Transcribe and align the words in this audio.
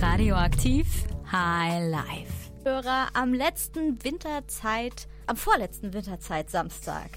Radioaktiv 0.00 0.86
High 1.32 1.90
Life. 1.90 2.52
Hörer 2.62 3.08
am 3.14 3.34
letzten 3.34 4.04
Winterzeit, 4.04 5.08
am 5.26 5.36
vorletzten 5.36 5.92
Winterzeit 5.92 6.50
Samstag 6.50 7.10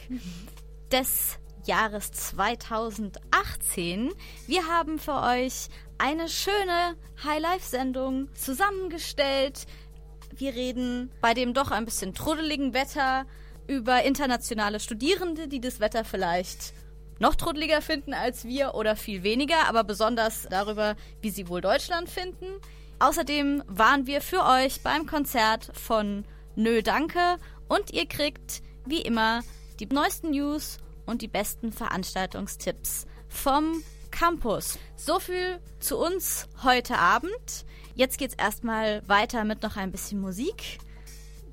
des 0.92 1.38
Jahres 1.66 2.12
2018. 2.12 4.12
Wir 4.48 4.66
haben 4.66 4.98
für 4.98 5.22
euch 5.22 5.68
eine 6.00 6.28
schöne 6.28 6.96
High-Life-Sendung 7.24 8.34
zusammengestellt. 8.34 9.68
Wir 10.36 10.56
reden 10.56 11.12
bei 11.22 11.36
dem 11.36 11.54
doch 11.54 11.70
ein 11.70 11.86
bisschen 11.86 12.16
truddeligen 12.16 12.74
Wetter 12.74 13.28
über 13.68 14.04
internationale 14.04 14.80
Studierende, 14.80 15.48
die 15.48 15.62
das 15.62 15.80
Wetter 15.80 16.04
vielleicht 16.04 16.74
noch 17.22 17.36
truddeliger 17.36 17.82
finden 17.82 18.14
als 18.14 18.46
wir 18.46 18.74
oder 18.74 18.96
viel 18.96 19.22
weniger, 19.22 19.68
aber 19.70 19.84
besonders 19.84 20.48
darüber, 20.50 20.96
wie 21.22 21.30
sie 21.30 21.48
wohl 21.48 21.62
Deutschland 21.62 22.10
finden. 22.10 22.48
Außerdem 23.00 23.64
waren 23.68 24.08
wir 24.08 24.22
für 24.22 24.44
euch 24.44 24.82
beim 24.82 25.06
Konzert 25.06 25.72
von 25.74 26.26
Nö 26.56 26.82
Danke 26.82 27.38
und 27.70 27.94
ihr 27.94 28.08
kriegt 28.08 28.64
wie 28.86 29.02
immer 29.02 29.42
die 29.80 29.86
neuesten 29.86 30.32
News 30.32 30.80
und 31.06 31.22
die 31.22 31.28
besten 31.28 31.72
Veranstaltungstipps 31.72 33.06
vom 33.30 33.84
Campus. 34.10 34.80
So 34.96 35.20
viel 35.20 35.60
zu 35.80 35.98
uns 35.98 36.50
heute 36.64 36.98
Abend. 36.98 37.66
Jetzt 37.94 38.18
geht's 38.18 38.36
erstmal 38.36 39.08
weiter 39.08 39.44
mit 39.44 39.62
noch 39.62 39.78
ein 39.78 39.92
bisschen 39.92 40.20
Musik. 40.20 40.80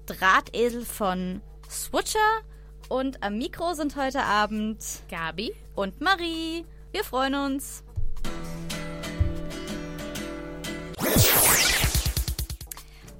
Drahtesel 0.06 0.86
von 0.86 1.42
Switcher 1.68 2.42
und 2.88 3.22
am 3.22 3.38
Mikro 3.38 3.74
sind 3.74 3.96
heute 3.96 4.22
Abend 4.22 4.78
Gabi 5.10 5.52
und 5.74 6.00
Marie. 6.00 6.64
Wir 6.92 7.04
freuen 7.04 7.34
uns. 7.34 7.84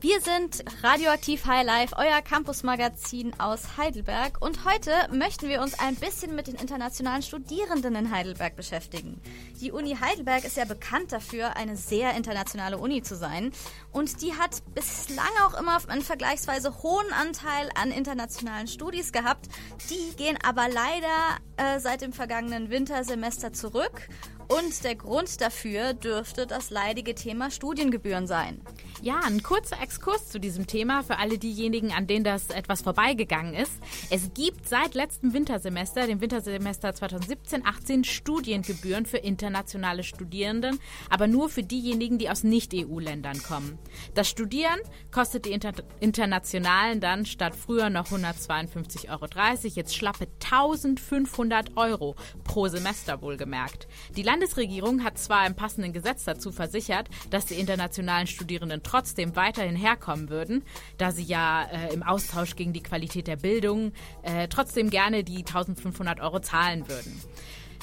Wir 0.00 0.20
sind 0.20 0.62
Radioaktiv 0.84 1.44
High 1.44 1.66
Life, 1.66 1.96
euer 1.98 2.22
Campusmagazin 2.22 3.32
aus 3.40 3.76
Heidelberg 3.76 4.40
und 4.40 4.64
heute 4.64 4.92
möchten 5.12 5.48
wir 5.48 5.60
uns 5.60 5.76
ein 5.76 5.96
bisschen 5.96 6.36
mit 6.36 6.46
den 6.46 6.54
internationalen 6.54 7.22
Studierenden 7.22 7.96
in 7.96 8.12
Heidelberg 8.12 8.54
beschäftigen. 8.54 9.20
Die 9.60 9.72
Uni 9.72 9.96
Heidelberg 9.96 10.44
ist 10.44 10.56
ja 10.56 10.66
bekannt 10.66 11.10
dafür, 11.10 11.56
eine 11.56 11.76
sehr 11.76 12.14
internationale 12.14 12.78
Uni 12.78 13.02
zu 13.02 13.16
sein 13.16 13.50
und 13.90 14.22
die 14.22 14.34
hat 14.34 14.62
bislang 14.72 15.26
auch 15.44 15.58
immer 15.58 15.80
einen 15.88 16.02
vergleichsweise 16.02 16.80
hohen 16.80 17.12
Anteil 17.12 17.68
an 17.74 17.90
internationalen 17.90 18.68
Studis 18.68 19.10
gehabt. 19.10 19.48
Die 19.90 20.14
gehen 20.16 20.38
aber 20.44 20.68
leider 20.68 21.38
äh, 21.56 21.80
seit 21.80 22.02
dem 22.02 22.12
vergangenen 22.12 22.70
Wintersemester 22.70 23.52
zurück 23.52 24.08
und 24.46 24.84
der 24.84 24.94
Grund 24.94 25.40
dafür 25.40 25.92
dürfte 25.92 26.46
das 26.46 26.70
leidige 26.70 27.16
Thema 27.16 27.50
Studiengebühren 27.50 28.28
sein. 28.28 28.62
Ja, 29.00 29.20
ein 29.24 29.44
kurzer 29.44 29.80
Exkurs 29.80 30.28
zu 30.28 30.40
diesem 30.40 30.66
Thema 30.66 31.04
für 31.04 31.18
alle 31.18 31.38
diejenigen, 31.38 31.92
an 31.92 32.08
denen 32.08 32.24
das 32.24 32.50
etwas 32.50 32.82
vorbeigegangen 32.82 33.54
ist. 33.54 33.72
Es 34.10 34.34
gibt 34.34 34.68
seit 34.68 34.94
letztem 34.94 35.32
Wintersemester, 35.32 36.08
dem 36.08 36.20
Wintersemester 36.20 36.90
2017-18, 36.90 38.04
Studiengebühren 38.04 39.06
für 39.06 39.18
internationale 39.18 40.02
Studierenden, 40.02 40.80
aber 41.10 41.28
nur 41.28 41.48
für 41.48 41.62
diejenigen, 41.62 42.18
die 42.18 42.28
aus 42.28 42.42
Nicht-EU-Ländern 42.42 43.40
kommen. 43.40 43.78
Das 44.14 44.28
Studieren 44.28 44.80
kostet 45.12 45.44
die 45.44 45.52
Inter 45.52 45.74
Internationalen 46.00 47.00
dann 47.00 47.24
statt 47.24 47.54
früher 47.54 47.90
noch 47.90 48.10
152,30 48.10 49.10
Euro, 49.10 49.26
jetzt 49.74 49.94
schlappe 49.94 50.26
1500 50.42 51.76
Euro 51.76 52.16
pro 52.42 52.66
Semester 52.66 53.22
wohlgemerkt. 53.22 53.86
Die 54.16 54.24
Landesregierung 54.24 55.04
hat 55.04 55.18
zwar 55.18 55.46
im 55.46 55.54
passenden 55.54 55.92
Gesetz 55.92 56.24
dazu 56.24 56.50
versichert, 56.50 57.08
dass 57.30 57.46
die 57.46 57.54
internationalen 57.54 58.26
Studierenden 58.26 58.82
trotzdem 58.88 59.36
weiterhin 59.36 59.76
herkommen 59.76 60.30
würden, 60.30 60.64
da 60.96 61.12
sie 61.12 61.22
ja 61.22 61.64
äh, 61.64 61.92
im 61.92 62.02
Austausch 62.02 62.56
gegen 62.56 62.72
die 62.72 62.82
Qualität 62.82 63.26
der 63.26 63.36
Bildung 63.36 63.92
äh, 64.22 64.48
trotzdem 64.48 64.90
gerne 64.90 65.24
die 65.24 65.38
1500 65.38 66.20
Euro 66.20 66.40
zahlen 66.40 66.88
würden. 66.88 67.20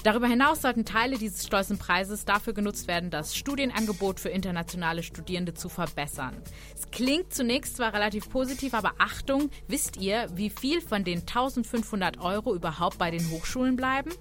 Darüber 0.05 0.27
hinaus 0.27 0.61
sollten 0.61 0.85
Teile 0.85 1.17
dieses 1.17 1.47
stolzen 1.47 1.79
Preises 1.79 2.25
dafür 2.25 2.53
genutzt 2.53 2.88
werden, 2.88 3.09
das 3.09 3.35
Studienangebot 3.35 4.19
für 4.19 4.29
internationale 4.29 5.01
Studierende 5.01 5.55
zu 5.55 5.67
verbessern. 5.67 6.43
Es 6.75 6.91
klingt 6.91 7.33
zunächst 7.33 7.77
zwar 7.77 7.91
relativ 7.91 8.29
positiv, 8.29 8.75
aber 8.75 8.91
Achtung, 8.99 9.49
wisst 9.67 9.97
ihr, 9.97 10.27
wie 10.35 10.51
viel 10.51 10.79
von 10.79 11.03
den 11.03 11.21
1500 11.21 12.19
Euro 12.19 12.53
überhaupt 12.53 12.99
bei 12.99 13.09
den 13.09 13.31
Hochschulen 13.31 13.77
bleiben? 13.77 14.11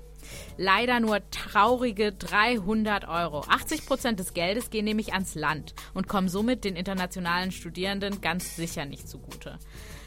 Leider 0.57 1.01
nur 1.01 1.21
traurige 1.29 2.13
300 2.13 3.07
Euro. 3.07 3.41
80 3.41 3.85
Prozent 3.85 4.19
des 4.21 4.33
Geldes 4.33 4.71
gehen 4.71 4.87
nämlich 4.87 5.13
ans 5.13 5.35
Land 5.35 5.75
und 5.93 6.09
kommen 6.09 6.31
somit 6.31 6.65
den 6.65 6.77
internationalen 6.77 7.53
Studierenden 7.53 8.23
ganz 8.23 8.57
sicher 8.57 8.87
nicht 8.87 9.07
zugute. 9.07 9.59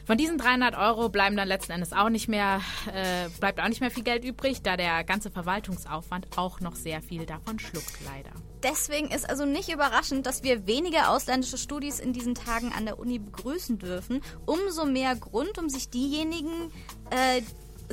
Von 0.08 0.18
diesen 0.18 0.38
300 0.38 0.78
Euro 0.78 1.10
bleiben 1.10 1.36
dann 1.36 1.50
letzten 1.50 1.74
Endes 1.74 1.92
auch 1.92 2.08
nicht 2.08 2.30
mehr, 2.30 2.62
äh, 2.94 3.28
bleibt 3.42 3.60
auch 3.60 3.68
nicht 3.68 3.82
mehr 3.82 3.92
viel 3.92 4.04
Geld 4.04 4.24
übrig, 4.24 4.62
da 4.62 4.78
der 4.78 5.04
ganze 5.04 5.30
Verwaltungsaufwand 5.30 6.38
auch 6.38 6.62
noch 6.62 6.78
sehr 6.78 7.02
viel 7.02 7.26
davon 7.26 7.60
schluckt, 7.60 7.92
leider. 8.06 8.30
Deswegen 8.64 9.12
ist 9.12 9.30
also 9.30 9.44
nicht 9.44 9.68
überraschend, 9.68 10.26
dass 10.26 10.44
wir 10.44 10.66
weniger 10.66 11.12
ausländische 11.12 11.58
Studis 11.58 12.00
in 12.00 12.14
diesen 12.14 12.36
Tagen 12.36 12.72
an 12.72 12.86
der 12.86 13.00
Uni 13.00 13.20
begrüßen 13.20 13.80
dürfen. 13.80 14.22
Umso 14.46 14.86
mehr 14.86 15.14
Grund, 15.18 15.58
um 15.58 15.68
sich 15.68 15.90
diejenigen, 15.90 16.72
äh, 17.10 17.42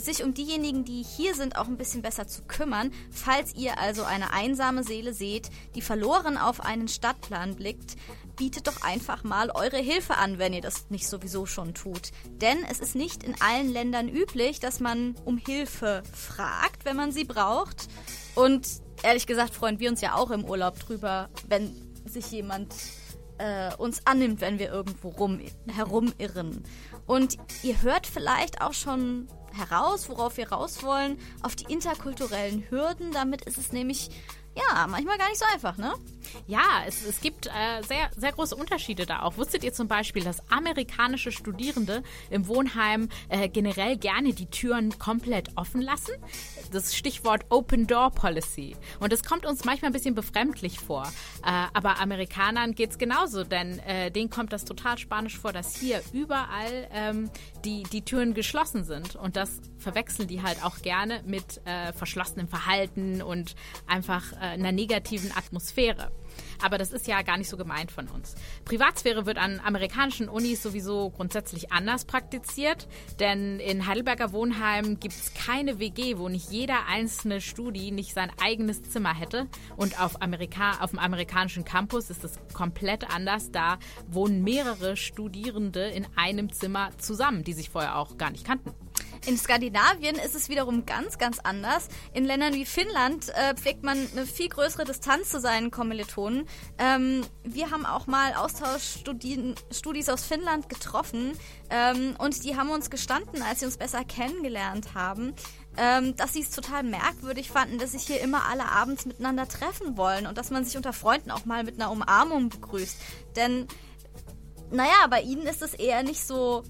sich 0.00 0.22
um 0.22 0.34
diejenigen, 0.34 0.84
die 0.84 1.02
hier 1.02 1.34
sind, 1.34 1.56
auch 1.56 1.66
ein 1.66 1.76
bisschen 1.76 2.02
besser 2.02 2.28
zu 2.28 2.42
kümmern. 2.42 2.92
Falls 3.10 3.56
ihr 3.56 3.80
also 3.80 4.04
eine 4.04 4.32
einsame 4.32 4.84
Seele 4.84 5.14
seht, 5.14 5.50
die 5.74 5.82
verloren 5.82 6.38
auf 6.38 6.60
einen 6.60 6.86
Stadtplan 6.86 7.56
blickt, 7.56 7.96
bietet 8.36 8.66
doch 8.66 8.82
einfach 8.82 9.24
mal 9.24 9.50
eure 9.50 9.78
Hilfe 9.78 10.16
an, 10.16 10.38
wenn 10.38 10.52
ihr 10.52 10.60
das 10.60 10.90
nicht 10.90 11.08
sowieso 11.08 11.46
schon 11.46 11.74
tut. 11.74 12.10
Denn 12.26 12.64
es 12.70 12.80
ist 12.80 12.94
nicht 12.94 13.22
in 13.22 13.40
allen 13.40 13.72
Ländern 13.72 14.08
üblich, 14.08 14.60
dass 14.60 14.80
man 14.80 15.14
um 15.24 15.36
Hilfe 15.36 16.02
fragt, 16.12 16.84
wenn 16.84 16.96
man 16.96 17.12
sie 17.12 17.24
braucht. 17.24 17.88
Und 18.34 18.66
ehrlich 19.02 19.26
gesagt 19.26 19.54
freuen 19.54 19.78
wir 19.78 19.90
uns 19.90 20.00
ja 20.00 20.14
auch 20.14 20.30
im 20.30 20.44
Urlaub 20.44 20.78
drüber, 20.78 21.28
wenn 21.48 21.74
sich 22.06 22.30
jemand 22.30 22.74
äh, 23.38 23.74
uns 23.76 24.06
annimmt, 24.06 24.40
wenn 24.40 24.58
wir 24.58 24.70
irgendwo 24.70 25.08
rum, 25.10 25.40
herumirren. 25.66 26.64
Und 27.06 27.36
ihr 27.62 27.82
hört 27.82 28.06
vielleicht 28.06 28.60
auch 28.60 28.74
schon 28.74 29.28
heraus, 29.52 30.08
worauf 30.08 30.36
wir 30.36 30.50
raus 30.50 30.82
wollen, 30.82 31.18
auf 31.42 31.54
die 31.54 31.72
interkulturellen 31.72 32.68
Hürden. 32.70 33.12
Damit 33.12 33.42
ist 33.42 33.58
es 33.58 33.72
nämlich 33.72 34.10
ja, 34.56 34.86
manchmal 34.86 35.18
gar 35.18 35.28
nicht 35.28 35.38
so 35.38 35.46
einfach, 35.52 35.76
ne? 35.76 35.94
Ja, 36.46 36.82
es, 36.86 37.04
es 37.04 37.20
gibt 37.20 37.46
äh, 37.46 37.82
sehr, 37.86 38.10
sehr 38.16 38.32
große 38.32 38.54
Unterschiede 38.56 39.06
da 39.06 39.22
auch. 39.22 39.36
Wusstet 39.36 39.64
ihr 39.64 39.72
zum 39.72 39.88
Beispiel, 39.88 40.22
dass 40.24 40.50
amerikanische 40.50 41.32
Studierende 41.32 42.02
im 42.30 42.48
Wohnheim 42.48 43.08
äh, 43.28 43.48
generell 43.48 43.96
gerne 43.96 44.32
die 44.32 44.46
Türen 44.46 44.98
komplett 44.98 45.56
offen 45.56 45.80
lassen? 45.80 46.12
Das 46.72 46.94
Stichwort 46.94 47.46
Open 47.50 47.86
Door 47.86 48.10
Policy. 48.12 48.76
Und 49.00 49.12
das 49.12 49.22
kommt 49.22 49.46
uns 49.46 49.64
manchmal 49.64 49.90
ein 49.90 49.92
bisschen 49.92 50.14
befremdlich 50.14 50.78
vor. 50.78 51.04
Äh, 51.44 51.66
aber 51.72 52.00
Amerikanern 52.00 52.74
geht's 52.74 52.98
genauso, 52.98 53.44
denn 53.44 53.78
äh, 53.80 54.10
denen 54.10 54.30
kommt 54.30 54.52
das 54.52 54.64
total 54.64 54.98
spanisch 54.98 55.38
vor, 55.38 55.52
dass 55.52 55.76
hier 55.76 56.02
überall 56.12 56.88
ähm, 56.92 57.30
die, 57.64 57.82
die 57.84 58.02
Türen 58.02 58.34
geschlossen 58.34 58.84
sind. 58.84 59.16
Und 59.16 59.36
das 59.36 59.60
verwechseln 59.78 60.28
die 60.28 60.42
halt 60.42 60.64
auch 60.64 60.82
gerne 60.82 61.22
mit 61.26 61.60
äh, 61.64 61.92
verschlossenem 61.92 62.48
Verhalten 62.48 63.22
und 63.22 63.54
einfach 63.86 64.32
äh, 64.32 64.36
einer 64.36 64.72
negativen 64.72 65.32
Atmosphäre. 65.36 66.10
Aber 66.62 66.78
das 66.78 66.92
ist 66.92 67.06
ja 67.06 67.22
gar 67.22 67.36
nicht 67.36 67.48
so 67.48 67.56
gemeint 67.56 67.90
von 67.90 68.08
uns. 68.08 68.34
Privatsphäre 68.64 69.26
wird 69.26 69.38
an 69.38 69.60
amerikanischen 69.64 70.28
Unis 70.28 70.62
sowieso 70.62 71.10
grundsätzlich 71.10 71.72
anders 71.72 72.04
praktiziert, 72.04 72.88
denn 73.20 73.60
in 73.60 73.86
Heidelberger 73.86 74.32
Wohnheim 74.32 74.98
gibt 74.98 75.14
es 75.14 75.34
keine 75.34 75.78
WG, 75.78 76.18
wo 76.18 76.28
nicht 76.28 76.50
jeder 76.50 76.86
einzelne 76.86 77.40
Studi 77.40 77.90
nicht 77.90 78.14
sein 78.14 78.30
eigenes 78.42 78.82
Zimmer 78.82 79.14
hätte. 79.14 79.46
Und 79.76 80.00
auf, 80.00 80.22
Amerika 80.22 80.80
auf 80.80 80.90
dem 80.90 80.98
amerikanischen 80.98 81.64
Campus 81.64 82.10
ist 82.10 82.24
es 82.24 82.38
komplett 82.52 83.10
anders. 83.10 83.50
Da 83.50 83.78
wohnen 84.08 84.42
mehrere 84.42 84.96
Studierende 84.96 85.88
in 85.88 86.06
einem 86.16 86.52
Zimmer 86.52 86.90
zusammen, 86.98 87.44
die 87.44 87.52
sich 87.52 87.70
vorher 87.70 87.96
auch 87.96 88.16
gar 88.16 88.30
nicht 88.30 88.46
kannten. 88.46 88.72
In 89.26 89.38
Skandinavien 89.38 90.16
ist 90.16 90.34
es 90.34 90.50
wiederum 90.50 90.84
ganz, 90.84 91.16
ganz 91.16 91.38
anders. 91.38 91.88
In 92.12 92.26
Ländern 92.26 92.52
wie 92.52 92.66
Finnland 92.66 93.30
äh, 93.30 93.54
pflegt 93.54 93.82
man 93.82 93.96
eine 94.12 94.26
viel 94.26 94.50
größere 94.50 94.84
Distanz 94.84 95.30
zu 95.30 95.40
seinen 95.40 95.70
Kommilitonen. 95.70 96.46
Ähm, 96.76 97.22
wir 97.42 97.70
haben 97.70 97.86
auch 97.86 98.06
mal 98.06 98.34
Austauschstudis 98.34 100.08
aus 100.10 100.24
Finnland 100.24 100.68
getroffen 100.68 101.32
ähm, 101.70 102.14
und 102.18 102.44
die 102.44 102.54
haben 102.56 102.68
uns 102.68 102.90
gestanden, 102.90 103.40
als 103.40 103.60
sie 103.60 103.66
uns 103.66 103.78
besser 103.78 104.04
kennengelernt 104.04 104.94
haben, 104.94 105.32
ähm, 105.78 106.14
dass 106.16 106.34
sie 106.34 106.42
es 106.42 106.50
total 106.50 106.82
merkwürdig 106.82 107.50
fanden, 107.50 107.78
dass 107.78 107.92
sich 107.92 108.02
hier 108.02 108.20
immer 108.20 108.44
alle 108.50 108.66
abends 108.66 109.06
miteinander 109.06 109.48
treffen 109.48 109.96
wollen 109.96 110.26
und 110.26 110.36
dass 110.36 110.50
man 110.50 110.66
sich 110.66 110.76
unter 110.76 110.92
Freunden 110.92 111.30
auch 111.30 111.46
mal 111.46 111.64
mit 111.64 111.80
einer 111.80 111.90
Umarmung 111.90 112.50
begrüßt. 112.50 112.98
Denn, 113.36 113.68
naja, 114.70 115.06
bei 115.08 115.22
ihnen 115.22 115.46
ist 115.46 115.62
es 115.62 115.72
eher 115.72 116.02
nicht 116.02 116.26
so 116.26 116.62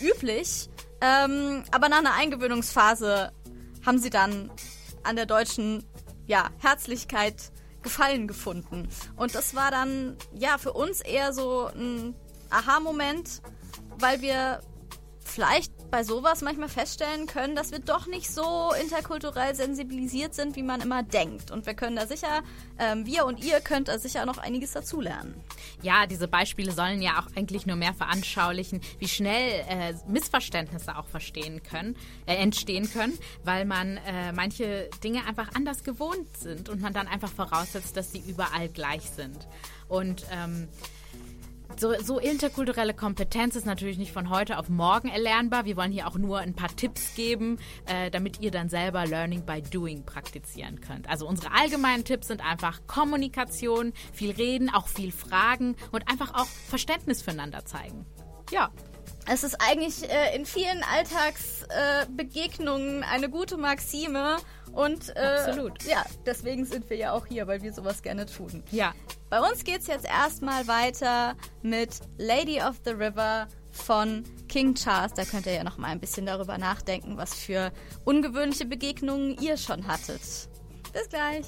üblich. 0.00 0.68
Ähm, 1.02 1.64
aber 1.72 1.88
nach 1.88 1.98
einer 1.98 2.14
Eingewöhnungsphase 2.14 3.32
haben 3.84 3.98
sie 3.98 4.10
dann 4.10 4.50
an 5.02 5.16
der 5.16 5.26
deutschen 5.26 5.84
ja, 6.26 6.48
Herzlichkeit 6.58 7.34
Gefallen 7.82 8.28
gefunden. 8.28 8.88
Und 9.16 9.34
das 9.34 9.56
war 9.56 9.72
dann, 9.72 10.16
ja, 10.32 10.56
für 10.56 10.72
uns 10.72 11.00
eher 11.00 11.32
so 11.32 11.66
ein 11.74 12.14
Aha-Moment, 12.50 13.42
weil 13.98 14.20
wir 14.20 14.60
vielleicht 15.24 15.72
bei 15.92 16.04
sowas 16.04 16.40
manchmal 16.40 16.70
feststellen 16.70 17.26
können, 17.26 17.54
dass 17.54 17.70
wir 17.70 17.78
doch 17.78 18.06
nicht 18.06 18.32
so 18.32 18.72
interkulturell 18.80 19.54
sensibilisiert 19.54 20.34
sind, 20.34 20.56
wie 20.56 20.62
man 20.62 20.80
immer 20.80 21.02
denkt. 21.02 21.50
Und 21.50 21.66
wir 21.66 21.74
können 21.74 21.96
da 21.96 22.06
sicher, 22.06 22.42
ähm, 22.78 23.04
wir 23.04 23.26
und 23.26 23.44
ihr 23.44 23.60
könnt 23.60 23.88
da 23.88 23.98
sicher 23.98 24.24
noch 24.24 24.38
einiges 24.38 24.72
dazulernen. 24.72 25.34
Ja, 25.82 26.06
diese 26.06 26.28
Beispiele 26.28 26.72
sollen 26.72 27.02
ja 27.02 27.20
auch 27.20 27.36
eigentlich 27.36 27.66
nur 27.66 27.76
mehr 27.76 27.92
veranschaulichen, 27.92 28.80
wie 29.00 29.06
schnell 29.06 29.64
äh, 29.68 29.92
Missverständnisse 30.08 30.96
auch 30.96 31.06
verstehen 31.06 31.62
können, 31.62 31.94
äh, 32.24 32.36
entstehen 32.36 32.90
können, 32.90 33.18
weil 33.44 33.66
man 33.66 33.98
äh, 33.98 34.32
manche 34.32 34.88
Dinge 35.04 35.26
einfach 35.26 35.54
anders 35.54 35.84
gewohnt 35.84 36.38
sind 36.38 36.70
und 36.70 36.80
man 36.80 36.94
dann 36.94 37.06
einfach 37.06 37.30
voraussetzt, 37.30 37.98
dass 37.98 38.12
sie 38.12 38.22
überall 38.26 38.70
gleich 38.70 39.10
sind. 39.10 39.46
Und 39.88 40.24
ähm, 40.32 40.68
so, 41.76 41.94
so, 42.02 42.18
interkulturelle 42.18 42.94
Kompetenz 42.94 43.56
ist 43.56 43.66
natürlich 43.66 43.98
nicht 43.98 44.12
von 44.12 44.30
heute 44.30 44.58
auf 44.58 44.68
morgen 44.68 45.08
erlernbar. 45.08 45.64
Wir 45.64 45.76
wollen 45.76 45.92
hier 45.92 46.06
auch 46.06 46.16
nur 46.16 46.38
ein 46.38 46.54
paar 46.54 46.74
Tipps 46.74 47.14
geben, 47.14 47.58
äh, 47.86 48.10
damit 48.10 48.40
ihr 48.40 48.50
dann 48.50 48.68
selber 48.68 49.06
Learning 49.06 49.44
by 49.44 49.62
Doing 49.62 50.04
praktizieren 50.04 50.80
könnt. 50.80 51.08
Also 51.08 51.26
unsere 51.26 51.52
allgemeinen 51.52 52.04
Tipps 52.04 52.28
sind 52.28 52.44
einfach 52.44 52.80
Kommunikation, 52.86 53.92
viel 54.12 54.30
reden, 54.30 54.70
auch 54.70 54.88
viel 54.88 55.12
fragen 55.12 55.76
und 55.90 56.08
einfach 56.08 56.34
auch 56.34 56.46
Verständnis 56.46 57.22
füreinander 57.22 57.64
zeigen. 57.64 58.06
Ja. 58.50 58.70
Es 59.26 59.44
ist 59.44 59.54
eigentlich 59.60 60.10
äh, 60.10 60.34
in 60.34 60.44
vielen 60.44 60.82
Alltagsbegegnungen 60.82 63.02
äh, 63.02 63.06
eine 63.06 63.30
gute 63.30 63.56
Maxime 63.56 64.38
und 64.72 65.14
äh, 65.16 65.20
Absolut. 65.20 65.80
ja, 65.84 66.04
deswegen 66.26 66.64
sind 66.64 66.90
wir 66.90 66.96
ja 66.96 67.12
auch 67.12 67.26
hier, 67.26 67.46
weil 67.46 67.62
wir 67.62 67.72
sowas 67.72 68.02
gerne 68.02 68.26
tun. 68.26 68.64
Ja. 68.70 68.92
Bei 69.30 69.40
uns 69.40 69.62
geht's 69.64 69.86
jetzt 69.86 70.06
erstmal 70.06 70.66
weiter 70.66 71.36
mit 71.62 72.00
Lady 72.18 72.60
of 72.60 72.80
the 72.84 72.90
River 72.90 73.46
von 73.70 74.24
King 74.48 74.74
Charles. 74.74 75.12
Da 75.14 75.24
könnt 75.24 75.46
ihr 75.46 75.54
ja 75.54 75.64
noch 75.64 75.78
mal 75.78 75.88
ein 75.88 76.00
bisschen 76.00 76.26
darüber 76.26 76.58
nachdenken, 76.58 77.16
was 77.16 77.34
für 77.34 77.72
ungewöhnliche 78.04 78.66
Begegnungen 78.66 79.38
ihr 79.40 79.56
schon 79.56 79.86
hattet. 79.86 80.20
Bis 80.92 81.08
gleich. 81.08 81.46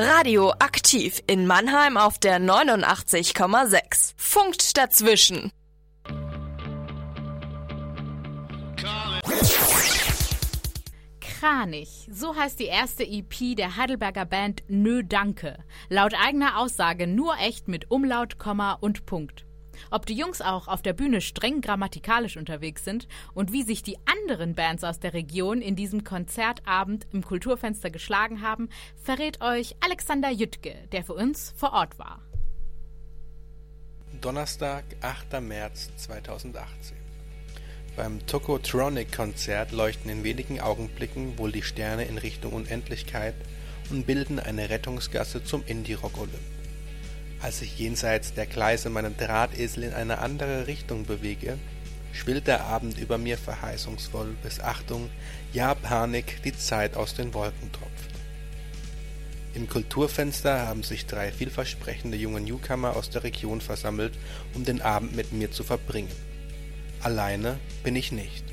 Radio 0.00 0.52
aktiv 0.60 1.20
in 1.26 1.48
Mannheim 1.48 1.96
auf 1.96 2.20
der 2.20 2.38
89,6. 2.38 4.14
Funkt 4.16 4.76
dazwischen. 4.76 5.50
Kranich. 11.18 12.08
So 12.12 12.36
heißt 12.36 12.60
die 12.60 12.66
erste 12.66 13.02
EP 13.04 13.56
der 13.56 13.76
Heidelberger 13.76 14.24
Band 14.24 14.62
Nö 14.68 15.02
Danke. 15.02 15.58
Laut 15.88 16.14
eigener 16.14 16.58
Aussage 16.58 17.08
nur 17.08 17.36
echt 17.38 17.66
mit 17.66 17.90
Umlaut, 17.90 18.38
Komma 18.38 18.74
und 18.74 19.04
Punkt. 19.04 19.47
Ob 19.90 20.06
die 20.06 20.14
Jungs 20.14 20.40
auch 20.40 20.68
auf 20.68 20.82
der 20.82 20.92
Bühne 20.92 21.20
streng 21.20 21.60
grammatikalisch 21.60 22.36
unterwegs 22.36 22.84
sind 22.84 23.08
und 23.34 23.52
wie 23.52 23.62
sich 23.62 23.82
die 23.82 23.98
anderen 24.06 24.54
Bands 24.54 24.84
aus 24.84 25.00
der 25.00 25.14
Region 25.14 25.60
in 25.60 25.76
diesem 25.76 26.04
Konzertabend 26.04 27.06
im 27.12 27.24
Kulturfenster 27.24 27.90
geschlagen 27.90 28.42
haben, 28.42 28.68
verrät 28.96 29.40
euch 29.40 29.76
Alexander 29.80 30.30
Jüttke, 30.30 30.74
der 30.92 31.04
für 31.04 31.14
uns 31.14 31.52
vor 31.56 31.72
Ort 31.72 31.98
war. 31.98 32.20
Donnerstag, 34.20 34.84
8. 35.00 35.40
März 35.40 35.90
2018. 35.96 36.96
Beim 37.96 38.24
Tokotronic-Konzert 38.26 39.72
leuchten 39.72 40.10
in 40.10 40.24
wenigen 40.24 40.60
Augenblicken 40.60 41.36
wohl 41.38 41.52
die 41.52 41.62
Sterne 41.62 42.04
in 42.04 42.18
Richtung 42.18 42.52
Unendlichkeit 42.52 43.34
und 43.90 44.06
bilden 44.06 44.38
eine 44.38 44.70
Rettungsgasse 44.70 45.42
zum 45.42 45.64
Indie-Rock-Olymp. 45.66 46.57
Als 47.40 47.62
ich 47.62 47.78
jenseits 47.78 48.34
der 48.34 48.46
Gleise 48.46 48.90
meinen 48.90 49.16
Drahtesel 49.16 49.84
in 49.84 49.92
eine 49.92 50.18
andere 50.18 50.66
Richtung 50.66 51.04
bewege, 51.04 51.58
schwillt 52.12 52.48
der 52.48 52.64
Abend 52.64 52.98
über 52.98 53.16
mir 53.16 53.38
verheißungsvoll, 53.38 54.36
bis 54.42 54.60
Achtung, 54.60 55.08
ja 55.52 55.74
Panik, 55.74 56.42
die 56.42 56.56
Zeit 56.56 56.96
aus 56.96 57.14
den 57.14 57.32
Wolken 57.34 57.70
tropft. 57.70 58.10
Im 59.54 59.68
Kulturfenster 59.68 60.66
haben 60.66 60.82
sich 60.82 61.06
drei 61.06 61.32
vielversprechende 61.32 62.16
junge 62.16 62.40
Newcomer 62.40 62.96
aus 62.96 63.10
der 63.10 63.24
Region 63.24 63.60
versammelt, 63.60 64.14
um 64.54 64.64
den 64.64 64.82
Abend 64.82 65.14
mit 65.16 65.32
mir 65.32 65.50
zu 65.50 65.64
verbringen. 65.64 66.10
Alleine 67.02 67.58
bin 67.84 67.96
ich 67.96 68.12
nicht. 68.12 68.44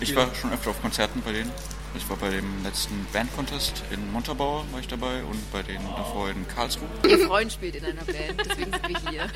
Ich 0.00 0.14
war 0.14 0.32
schon 0.34 0.52
öfter 0.52 0.70
auf 0.70 0.80
Konzerten 0.80 1.22
bei 1.22 1.32
denen. 1.32 1.50
Ich 1.94 2.08
war 2.08 2.16
bei 2.16 2.30
dem 2.30 2.62
letzten 2.62 3.06
Band-Contest 3.12 3.82
in 3.90 4.12
Montabaur 4.12 4.64
war 4.72 4.80
ich 4.80 4.88
dabei 4.88 5.22
und 5.24 5.52
bei 5.52 5.62
denen 5.62 5.86
davor 5.96 6.30
in 6.30 6.46
Karlsruhe. 6.46 6.88
Ihr 7.08 7.18
Freund 7.26 7.52
spielt 7.52 7.76
in 7.76 7.84
einer 7.84 8.04
Band, 8.04 8.40
deswegen 8.44 8.72
sind 8.72 8.88
wir 8.88 9.10
hier. 9.10 9.30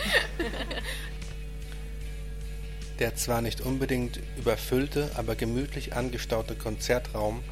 Der 2.98 3.16
zwar 3.16 3.40
nicht 3.42 3.60
unbedingt 3.62 4.20
überfüllte, 4.38 5.10
aber 5.16 5.34
gemütlich 5.34 5.96
angestaute 5.96 6.54
Konzertraum 6.54 7.42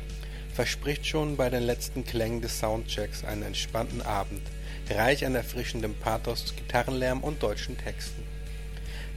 verspricht 0.52 1.06
schon 1.06 1.36
bei 1.36 1.48
den 1.48 1.62
letzten 1.62 2.04
Klängen 2.04 2.42
des 2.42 2.58
Soundchecks 2.60 3.24
einen 3.24 3.42
entspannten 3.42 4.02
Abend, 4.02 4.42
reich 4.90 5.24
an 5.24 5.34
erfrischendem 5.34 5.94
Pathos, 5.94 6.54
Gitarrenlärm 6.56 7.22
und 7.22 7.42
deutschen 7.42 7.78
Texten. 7.78 8.22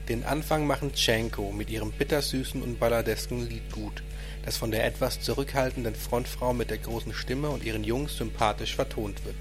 Den 0.08 0.24
Anfang 0.24 0.66
machen 0.66 0.92
Tschenko 0.92 1.52
mit 1.52 1.70
ihrem 1.70 1.92
bittersüßen 1.92 2.62
und 2.62 2.78
balladesken 2.78 3.48
Lied 3.48 3.70
gut, 3.72 4.02
das 4.44 4.56
von 4.56 4.70
der 4.70 4.84
etwas 4.84 5.20
zurückhaltenden 5.20 5.94
Frontfrau 5.94 6.52
mit 6.52 6.70
der 6.70 6.78
großen 6.78 7.14
Stimme 7.14 7.48
und 7.48 7.64
ihren 7.64 7.84
Jungs 7.84 8.16
sympathisch 8.16 8.74
vertont 8.74 9.24
wird. 9.24 9.36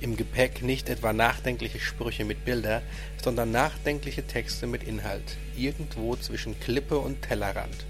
Im 0.00 0.16
Gepäck 0.16 0.62
nicht 0.62 0.88
etwa 0.88 1.12
nachdenkliche 1.12 1.80
Sprüche 1.80 2.24
mit 2.24 2.44
Bilder, 2.44 2.82
sondern 3.22 3.50
nachdenkliche 3.50 4.26
Texte 4.26 4.66
mit 4.66 4.82
Inhalt, 4.84 5.36
irgendwo 5.56 6.16
zwischen 6.16 6.58
Klippe 6.60 6.98
und 6.98 7.22
Tellerrand. 7.22 7.86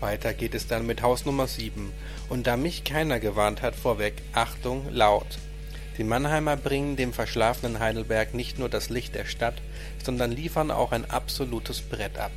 Weiter 0.00 0.34
geht 0.34 0.54
es 0.54 0.66
dann 0.66 0.86
mit 0.86 1.02
Haus 1.02 1.24
Nummer 1.24 1.46
7, 1.46 1.92
und 2.28 2.46
da 2.46 2.56
mich 2.56 2.84
keiner 2.84 3.18
gewarnt 3.18 3.62
hat 3.62 3.74
vorweg, 3.74 4.14
Achtung, 4.32 4.86
laut. 4.90 5.38
Die 5.96 6.04
Mannheimer 6.04 6.56
bringen 6.56 6.96
dem 6.96 7.12
verschlafenen 7.12 7.80
Heidelberg 7.80 8.34
nicht 8.34 8.58
nur 8.58 8.68
das 8.68 8.90
Licht 8.90 9.14
der 9.14 9.24
Stadt, 9.24 9.62
sondern 10.04 10.30
liefern 10.30 10.70
auch 10.70 10.92
ein 10.92 11.10
absolutes 11.10 11.80
Brett 11.80 12.18
ab. 12.18 12.32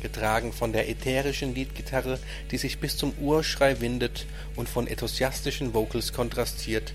Getragen 0.00 0.52
von 0.52 0.72
der 0.72 0.88
ätherischen 0.88 1.54
Leadgitarre, 1.54 2.18
die 2.50 2.58
sich 2.58 2.78
bis 2.78 2.96
zum 2.96 3.12
Urschrei 3.18 3.80
windet 3.80 4.26
und 4.56 4.68
von 4.68 4.86
enthusiastischen 4.86 5.74
Vocals 5.74 6.12
kontrastiert, 6.12 6.92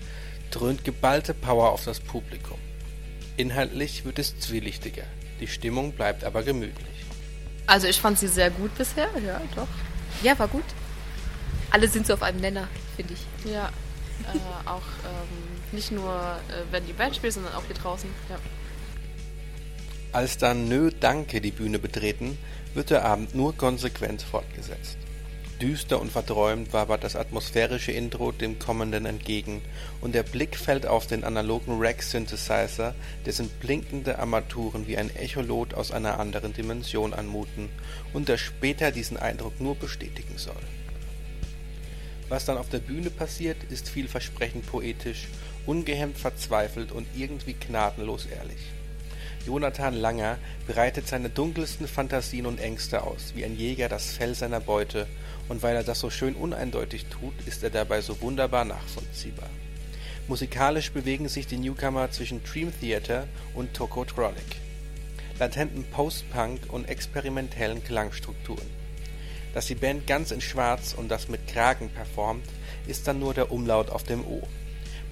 dröhnt 0.50 0.84
geballte 0.84 1.34
Power 1.34 1.72
auf 1.72 1.84
das 1.84 2.00
Publikum. 2.00 2.58
Inhaltlich 3.36 4.04
wird 4.04 4.18
es 4.18 4.38
zwielichtiger, 4.38 5.04
die 5.40 5.48
Stimmung 5.48 5.92
bleibt 5.92 6.24
aber 6.24 6.42
gemütlich. 6.42 6.86
Also 7.66 7.86
ich 7.86 8.00
fand 8.00 8.18
sie 8.18 8.28
sehr 8.28 8.50
gut 8.50 8.76
bisher, 8.76 9.08
ja, 9.26 9.40
doch. 9.56 9.68
Ja, 10.22 10.38
war 10.38 10.48
gut. 10.48 10.64
Alle 11.70 11.88
sind 11.88 12.06
so 12.06 12.14
auf 12.14 12.22
einem 12.22 12.40
Nenner, 12.40 12.68
finde 12.96 13.14
ich. 13.14 13.50
Ja, 13.50 13.70
äh, 14.32 14.38
auch 14.68 14.82
ähm, 15.04 15.72
nicht 15.72 15.90
nur, 15.90 16.38
äh, 16.48 16.72
wenn 16.72 16.86
die 16.86 16.92
Band 16.92 17.16
spielt, 17.16 17.32
sondern 17.32 17.54
auch 17.54 17.64
hier 17.66 17.74
draußen. 17.74 18.08
Ja. 18.28 18.36
Als 20.14 20.38
dann 20.38 20.68
Nö 20.68 20.92
Danke 21.00 21.40
die 21.40 21.50
Bühne 21.50 21.80
betreten, 21.80 22.38
wird 22.72 22.90
der 22.90 23.04
Abend 23.04 23.34
nur 23.34 23.56
konsequent 23.56 24.22
fortgesetzt. 24.22 24.96
Düster 25.60 26.00
und 26.00 26.12
verträumt 26.12 26.72
wabert 26.72 27.02
das 27.02 27.16
atmosphärische 27.16 27.90
Intro 27.90 28.30
dem 28.30 28.60
Kommenden 28.60 29.06
entgegen, 29.06 29.60
und 30.00 30.14
der 30.14 30.22
Blick 30.22 30.54
fällt 30.54 30.86
auf 30.86 31.08
den 31.08 31.24
analogen 31.24 31.80
Rack-Synthesizer, 31.80 32.94
dessen 33.26 33.48
blinkende 33.58 34.20
Armaturen 34.20 34.86
wie 34.86 34.96
ein 34.96 35.10
Echolot 35.16 35.74
aus 35.74 35.90
einer 35.90 36.20
anderen 36.20 36.52
Dimension 36.52 37.12
anmuten 37.12 37.68
und 38.12 38.28
der 38.28 38.38
später 38.38 38.92
diesen 38.92 39.16
Eindruck 39.16 39.60
nur 39.60 39.74
bestätigen 39.74 40.38
soll. 40.38 40.62
Was 42.28 42.44
dann 42.44 42.56
auf 42.56 42.68
der 42.68 42.78
Bühne 42.78 43.10
passiert, 43.10 43.56
ist 43.68 43.88
vielversprechend 43.88 44.64
poetisch, 44.64 45.26
ungehemmt 45.66 46.18
verzweifelt 46.18 46.92
und 46.92 47.08
irgendwie 47.16 47.54
gnadenlos 47.54 48.26
ehrlich. 48.26 48.60
Jonathan 49.46 49.94
Langer 49.94 50.38
breitet 50.66 51.06
seine 51.06 51.28
dunkelsten 51.28 51.86
Phantasien 51.86 52.46
und 52.46 52.58
Ängste 52.58 53.02
aus, 53.02 53.32
wie 53.34 53.44
ein 53.44 53.56
Jäger 53.56 53.90
das 53.90 54.12
Fell 54.12 54.34
seiner 54.34 54.60
Beute, 54.60 55.06
und 55.48 55.62
weil 55.62 55.76
er 55.76 55.84
das 55.84 56.00
so 56.00 56.08
schön 56.08 56.34
uneindeutig 56.34 57.06
tut, 57.06 57.34
ist 57.44 57.62
er 57.62 57.70
dabei 57.70 58.00
so 58.00 58.20
wunderbar 58.22 58.64
nachvollziehbar. 58.64 59.50
Musikalisch 60.28 60.90
bewegen 60.92 61.28
sich 61.28 61.46
die 61.46 61.58
Newcomer 61.58 62.10
zwischen 62.10 62.42
Dream 62.42 62.72
Theater 62.80 63.28
und 63.52 63.74
Tokotronic, 63.74 64.56
latenten 65.38 65.84
Post-Punk 65.84 66.60
und 66.68 66.88
experimentellen 66.88 67.84
Klangstrukturen. 67.84 68.66
Dass 69.52 69.66
die 69.66 69.74
Band 69.74 70.06
ganz 70.06 70.30
in 70.30 70.40
Schwarz 70.40 70.94
und 70.96 71.10
das 71.10 71.28
mit 71.28 71.46
Kragen 71.46 71.90
performt, 71.90 72.46
ist 72.86 73.06
dann 73.06 73.20
nur 73.20 73.34
der 73.34 73.52
Umlaut 73.52 73.90
auf 73.90 74.04
dem 74.04 74.24
O. 74.24 74.48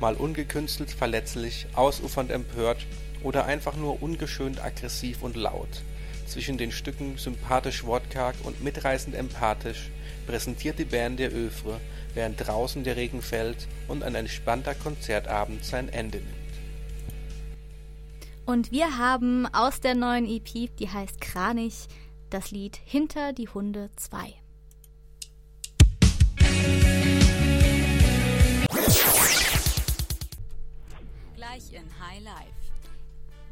Mal 0.00 0.14
ungekünstelt 0.14 0.90
verletzlich, 0.90 1.66
ausufernd 1.74 2.30
empört 2.30 2.86
oder 3.22 3.46
einfach 3.46 3.76
nur 3.76 4.02
ungeschönt 4.02 4.62
aggressiv 4.62 5.22
und 5.22 5.36
laut. 5.36 5.82
Zwischen 6.26 6.56
den 6.56 6.72
Stücken 6.72 7.18
sympathisch 7.18 7.84
wortkarg 7.84 8.34
und 8.44 8.62
mitreißend 8.62 9.14
empathisch 9.14 9.90
präsentiert 10.26 10.78
die 10.78 10.84
Band 10.84 11.18
der 11.18 11.32
Övre, 11.32 11.80
während 12.14 12.46
draußen 12.46 12.84
der 12.84 12.96
Regen 12.96 13.22
fällt 13.22 13.68
und 13.88 14.02
ein 14.02 14.14
entspannter 14.14 14.74
Konzertabend 14.74 15.64
sein 15.64 15.88
Ende 15.88 16.18
nimmt. 16.18 16.42
Und 18.44 18.72
wir 18.72 18.98
haben 18.98 19.46
aus 19.52 19.80
der 19.80 19.94
neuen 19.94 20.26
EP, 20.26 20.74
die 20.76 20.88
heißt 20.88 21.20
Kranich, 21.20 21.86
das 22.30 22.50
Lied 22.50 22.78
Hinter 22.84 23.32
die 23.32 23.48
Hunde 23.48 23.90
2. 23.96 24.34
Gleich 31.36 31.72
in 31.72 31.84
High 32.00 32.22
Life. 32.24 32.51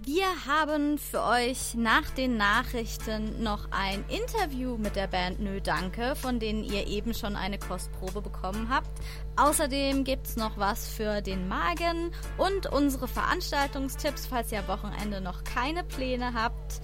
Wir 0.02 0.46
haben 0.46 0.96
für 0.96 1.22
euch 1.22 1.74
nach 1.74 2.08
den 2.08 2.38
Nachrichten 2.38 3.42
noch 3.42 3.70
ein 3.70 4.02
Interview 4.08 4.78
mit 4.78 4.96
der 4.96 5.08
Band 5.08 5.40
Nö 5.40 5.60
Danke, 5.60 6.16
von 6.16 6.38
denen 6.38 6.64
ihr 6.64 6.86
eben 6.86 7.12
schon 7.12 7.36
eine 7.36 7.58
Kostprobe 7.58 8.22
bekommen 8.22 8.70
habt. 8.70 8.88
Außerdem 9.36 10.04
gibt 10.04 10.26
es 10.26 10.36
noch 10.36 10.56
was 10.56 10.88
für 10.88 11.20
den 11.20 11.48
Magen 11.48 12.12
und 12.38 12.66
unsere 12.72 13.08
Veranstaltungstipps, 13.08 14.26
falls 14.26 14.50
ihr 14.52 14.60
am 14.60 14.68
Wochenende 14.68 15.20
noch 15.20 15.44
keine 15.44 15.84
Pläne 15.84 16.32
habt. 16.32 16.80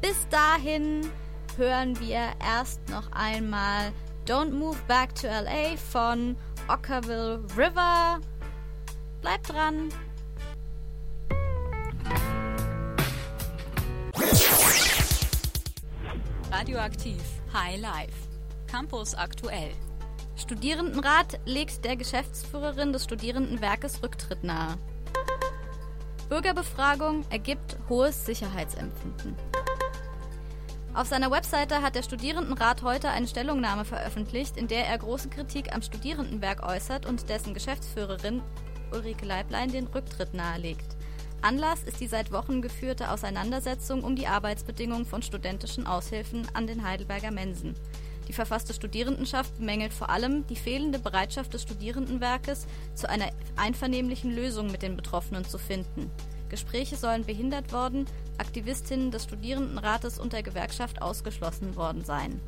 Bis 0.00 0.26
dahin 0.28 1.08
hören 1.56 2.00
wir 2.00 2.32
erst 2.44 2.88
noch 2.88 3.12
einmal 3.12 3.92
Don't 4.26 4.50
Move 4.50 4.78
Back 4.88 5.14
to 5.14 5.28
LA 5.28 5.76
von 5.76 6.36
Ockerville 6.66 7.44
River. 7.56 8.18
Bleibt 9.20 9.50
dran! 9.50 9.90
Radioaktiv 16.56 17.20
High 17.52 17.80
Life. 17.80 18.28
Campus 18.68 19.16
aktuell. 19.16 19.72
Studierendenrat 20.36 21.40
legt 21.46 21.84
der 21.84 21.96
Geschäftsführerin 21.96 22.92
des 22.92 23.02
Studierendenwerkes 23.02 24.04
Rücktritt 24.04 24.44
nahe. 24.44 24.78
Bürgerbefragung 26.28 27.24
ergibt 27.28 27.76
hohes 27.88 28.24
Sicherheitsempfinden. 28.24 29.34
Auf 30.94 31.08
seiner 31.08 31.32
Webseite 31.32 31.82
hat 31.82 31.96
der 31.96 32.04
Studierendenrat 32.04 32.84
heute 32.84 33.08
eine 33.08 33.26
Stellungnahme 33.26 33.84
veröffentlicht, 33.84 34.56
in 34.56 34.68
der 34.68 34.86
er 34.86 34.98
große 34.98 35.30
Kritik 35.30 35.74
am 35.74 35.82
Studierendenwerk 35.82 36.62
äußert 36.62 37.04
und 37.04 37.28
dessen 37.28 37.52
Geschäftsführerin 37.52 38.42
Ulrike 38.92 39.26
Leiblein 39.26 39.72
den 39.72 39.88
Rücktritt 39.88 40.34
nahelegt. 40.34 40.94
Anlass 41.44 41.82
ist 41.82 42.00
die 42.00 42.06
seit 42.06 42.32
Wochen 42.32 42.62
geführte 42.62 43.10
Auseinandersetzung 43.10 44.02
um 44.02 44.16
die 44.16 44.28
Arbeitsbedingungen 44.28 45.04
von 45.04 45.20
studentischen 45.20 45.86
Aushilfen 45.86 46.48
an 46.54 46.66
den 46.66 46.88
Heidelberger 46.88 47.30
Mensen. 47.30 47.74
Die 48.28 48.32
verfasste 48.32 48.72
Studierendenschaft 48.72 49.58
bemängelt 49.58 49.92
vor 49.92 50.08
allem 50.08 50.46
die 50.46 50.56
fehlende 50.56 50.98
Bereitschaft 50.98 51.52
des 51.52 51.60
Studierendenwerkes, 51.60 52.66
zu 52.94 53.10
einer 53.10 53.28
einvernehmlichen 53.56 54.34
Lösung 54.34 54.68
mit 54.68 54.80
den 54.80 54.96
Betroffenen 54.96 55.44
zu 55.44 55.58
finden. 55.58 56.10
Gespräche 56.48 56.96
sollen 56.96 57.26
behindert 57.26 57.74
worden, 57.74 58.06
Aktivistinnen 58.38 59.10
des 59.10 59.24
Studierendenrates 59.24 60.18
und 60.18 60.32
der 60.32 60.42
Gewerkschaft 60.42 61.02
ausgeschlossen 61.02 61.76
worden 61.76 62.06
sein. 62.06 62.40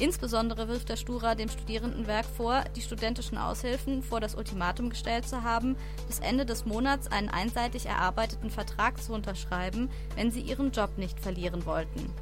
Insbesondere 0.00 0.66
wirft 0.68 0.88
der 0.88 0.96
Stura 0.96 1.34
dem 1.34 1.50
Studierendenwerk 1.50 2.24
vor, 2.24 2.64
die 2.74 2.80
studentischen 2.80 3.36
Aushilfen 3.36 4.02
vor 4.02 4.18
das 4.18 4.34
Ultimatum 4.34 4.88
gestellt 4.88 5.28
zu 5.28 5.42
haben, 5.42 5.76
bis 6.06 6.20
Ende 6.20 6.46
des 6.46 6.64
Monats 6.64 7.12
einen 7.12 7.28
einseitig 7.28 7.84
erarbeiteten 7.84 8.48
Vertrag 8.48 9.02
zu 9.02 9.12
unterschreiben, 9.12 9.90
wenn 10.16 10.30
sie 10.30 10.40
ihren 10.40 10.72
Job 10.72 10.96
nicht 10.96 11.20
verlieren 11.20 11.66
wollten. 11.66 12.14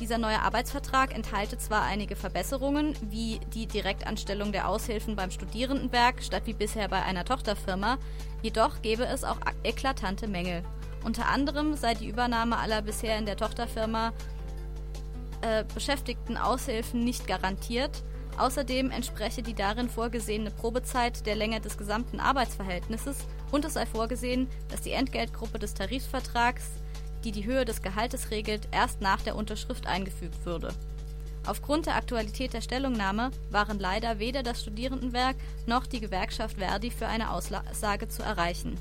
Dieser 0.00 0.18
neue 0.18 0.42
Arbeitsvertrag 0.42 1.14
enthalte 1.14 1.56
zwar 1.56 1.84
einige 1.84 2.14
Verbesserungen, 2.14 2.94
wie 3.08 3.40
die 3.54 3.66
Direktanstellung 3.66 4.52
der 4.52 4.68
Aushilfen 4.68 5.16
beim 5.16 5.30
Studierendenwerk 5.30 6.22
statt 6.22 6.42
wie 6.44 6.52
bisher 6.52 6.88
bei 6.88 7.02
einer 7.04 7.24
Tochterfirma, 7.24 7.96
jedoch 8.42 8.82
gebe 8.82 9.06
es 9.06 9.24
auch 9.24 9.38
eklatante 9.62 10.28
Mängel. 10.28 10.62
Unter 11.04 11.28
anderem 11.28 11.74
sei 11.74 11.94
die 11.94 12.08
Übernahme 12.08 12.58
aller 12.58 12.82
bisher 12.82 13.16
in 13.16 13.24
der 13.24 13.36
Tochterfirma 13.36 14.12
äh, 15.44 15.64
beschäftigten 15.74 16.36
Aushilfen 16.38 17.04
nicht 17.04 17.26
garantiert. 17.26 18.02
Außerdem 18.38 18.90
entspreche 18.90 19.42
die 19.42 19.54
darin 19.54 19.88
vorgesehene 19.88 20.50
Probezeit 20.50 21.26
der 21.26 21.36
Länge 21.36 21.60
des 21.60 21.76
gesamten 21.76 22.18
Arbeitsverhältnisses 22.18 23.18
und 23.52 23.64
es 23.64 23.74
sei 23.74 23.84
vorgesehen, 23.86 24.48
dass 24.70 24.80
die 24.80 24.92
Entgeltgruppe 24.92 25.58
des 25.58 25.74
Tarifvertrags, 25.74 26.64
die 27.24 27.30
die 27.30 27.44
Höhe 27.44 27.64
des 27.64 27.82
Gehaltes 27.82 28.30
regelt, 28.30 28.68
erst 28.72 29.02
nach 29.02 29.20
der 29.20 29.36
Unterschrift 29.36 29.86
eingefügt 29.86 30.46
würde. 30.46 30.74
Aufgrund 31.46 31.86
der 31.86 31.96
Aktualität 31.96 32.54
der 32.54 32.62
Stellungnahme 32.62 33.30
waren 33.50 33.78
leider 33.78 34.18
weder 34.18 34.42
das 34.42 34.62
Studierendenwerk 34.62 35.36
noch 35.66 35.86
die 35.86 36.00
Gewerkschaft 36.00 36.56
Verdi 36.56 36.90
für 36.90 37.06
eine 37.06 37.30
Aussage 37.30 38.08
zu 38.08 38.22
erreichen. 38.22 38.80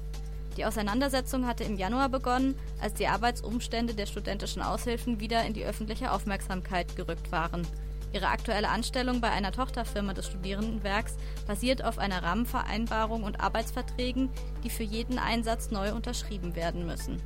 Die 0.57 0.65
Auseinandersetzung 0.65 1.47
hatte 1.47 1.63
im 1.63 1.77
Januar 1.77 2.09
begonnen, 2.09 2.55
als 2.79 2.93
die 2.93 3.07
Arbeitsumstände 3.07 3.95
der 3.95 4.05
studentischen 4.05 4.61
Aushilfen 4.61 5.19
wieder 5.19 5.43
in 5.43 5.53
die 5.53 5.65
öffentliche 5.65 6.11
Aufmerksamkeit 6.11 6.95
gerückt 6.95 7.31
waren. 7.31 7.65
Ihre 8.13 8.27
aktuelle 8.27 8.69
Anstellung 8.69 9.21
bei 9.21 9.31
einer 9.31 9.51
Tochterfirma 9.51 10.13
des 10.13 10.27
Studierendenwerks 10.27 11.15
basiert 11.47 11.83
auf 11.83 11.97
einer 11.97 12.21
Rahmenvereinbarung 12.21 13.23
und 13.23 13.39
Arbeitsverträgen, 13.39 14.29
die 14.63 14.69
für 14.69 14.83
jeden 14.83 15.17
Einsatz 15.17 15.71
neu 15.71 15.93
unterschrieben 15.93 16.55
werden 16.55 16.85
müssen. 16.85 17.19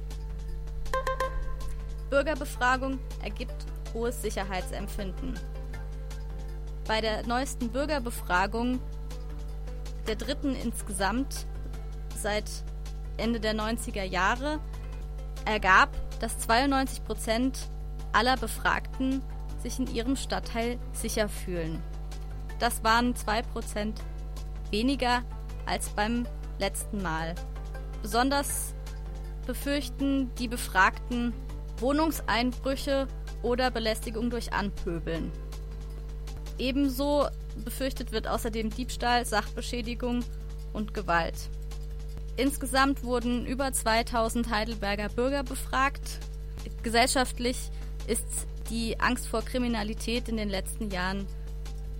Bürgerbefragung 2.09 2.99
ergibt 3.21 3.65
hohes 3.93 4.21
Sicherheitsempfinden. 4.21 5.37
Bei 6.87 7.01
der 7.01 7.27
neuesten 7.27 7.67
Bürgerbefragung, 7.67 8.79
der 10.07 10.15
dritten 10.15 10.55
insgesamt 10.55 11.45
seit 12.15 12.49
Ende 13.17 13.39
der 13.39 13.55
90er 13.55 14.03
Jahre, 14.03 14.59
ergab, 15.45 15.89
dass 16.19 16.39
92 16.39 17.03
Prozent 17.03 17.69
aller 18.11 18.37
Befragten 18.37 19.21
sich 19.61 19.79
in 19.79 19.93
ihrem 19.93 20.15
Stadtteil 20.15 20.77
sicher 20.93 21.29
fühlen. 21.29 21.81
Das 22.59 22.83
waren 22.83 23.15
2 23.15 23.41
Prozent 23.43 24.01
weniger 24.71 25.23
als 25.65 25.89
beim 25.89 26.27
letzten 26.59 27.01
Mal. 27.01 27.35
Besonders 28.01 28.73
befürchten 29.45 30.33
die 30.35 30.47
Befragten 30.47 31.33
Wohnungseinbrüche 31.79 33.07
oder 33.43 33.71
Belästigung 33.71 34.29
durch 34.29 34.53
Anpöbeln. 34.53 35.31
Ebenso 36.57 37.27
befürchtet 37.63 38.11
wird 38.11 38.27
außerdem 38.27 38.71
Diebstahl, 38.71 39.25
Sachbeschädigung 39.25 40.23
und 40.73 40.93
Gewalt. 40.93 41.49
Insgesamt 42.37 43.03
wurden 43.03 43.45
über 43.45 43.73
2000 43.73 44.51
Heidelberger 44.51 45.09
Bürger 45.09 45.43
befragt. 45.43 46.19
Gesellschaftlich 46.83 47.71
ist 48.05 48.47
die 48.69 48.99
Angst 48.99 49.27
vor 49.27 49.41
Kriminalität 49.41 50.29
in 50.29 50.37
den 50.37 50.49
letzten 50.49 50.91
Jahren 50.91 51.25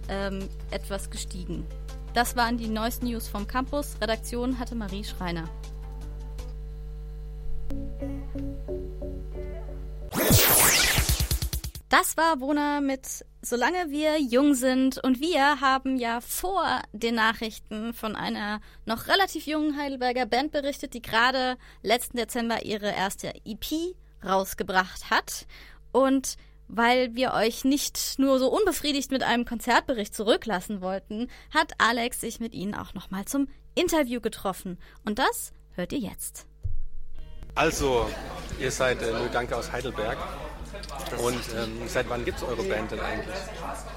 ähm, 0.09 0.47
etwas 0.69 1.09
gestiegen. 1.09 1.65
Das 2.13 2.35
waren 2.35 2.57
die 2.57 2.67
neuesten 2.67 3.07
News 3.07 3.27
vom 3.27 3.47
Campus. 3.47 3.95
Redaktion 3.99 4.59
hatte 4.59 4.75
Marie 4.75 5.03
Schreiner. 5.03 5.49
Das 11.99 12.15
war 12.15 12.39
Wona 12.41 12.79
mit 12.79 13.25
Solange 13.41 13.89
wir 13.89 14.21
jung 14.21 14.53
sind 14.53 15.03
und 15.03 15.19
wir 15.19 15.61
haben 15.61 15.97
ja 15.97 16.21
vor 16.21 16.83
den 16.93 17.15
Nachrichten 17.15 17.91
von 17.91 18.15
einer 18.15 18.61
noch 18.85 19.07
relativ 19.07 19.47
jungen 19.47 19.75
Heidelberger 19.77 20.27
Band 20.27 20.51
berichtet, 20.51 20.93
die 20.93 21.01
gerade 21.01 21.57
letzten 21.81 22.17
Dezember 22.17 22.63
ihre 22.63 22.91
erste 22.91 23.33
EP 23.45 23.95
rausgebracht 24.23 25.09
hat. 25.09 25.47
Und 25.91 26.35
weil 26.67 27.15
wir 27.15 27.33
euch 27.33 27.65
nicht 27.65 28.19
nur 28.19 28.37
so 28.37 28.49
unbefriedigt 28.49 29.09
mit 29.09 29.23
einem 29.23 29.45
Konzertbericht 29.45 30.13
zurücklassen 30.13 30.81
wollten, 30.81 31.31
hat 31.51 31.73
Alex 31.79 32.21
sich 32.21 32.39
mit 32.39 32.53
ihnen 32.53 32.75
auch 32.75 32.93
nochmal 32.93 33.25
zum 33.25 33.47
Interview 33.73 34.21
getroffen. 34.21 34.77
Und 35.03 35.17
das 35.17 35.51
hört 35.71 35.93
ihr 35.93 35.99
jetzt. 35.99 36.45
Also, 37.55 38.07
ihr 38.59 38.69
seid 38.69 39.01
äh, 39.01 39.13
Null 39.13 39.29
Danke 39.33 39.57
aus 39.57 39.71
Heidelberg. 39.71 40.19
Und 41.17 41.41
ähm, 41.55 41.87
seit 41.87 42.09
wann 42.09 42.25
gibt 42.25 42.37
es 42.37 42.43
eure 42.43 42.63
Band 42.63 42.91
denn 42.91 42.99
eigentlich? 42.99 43.35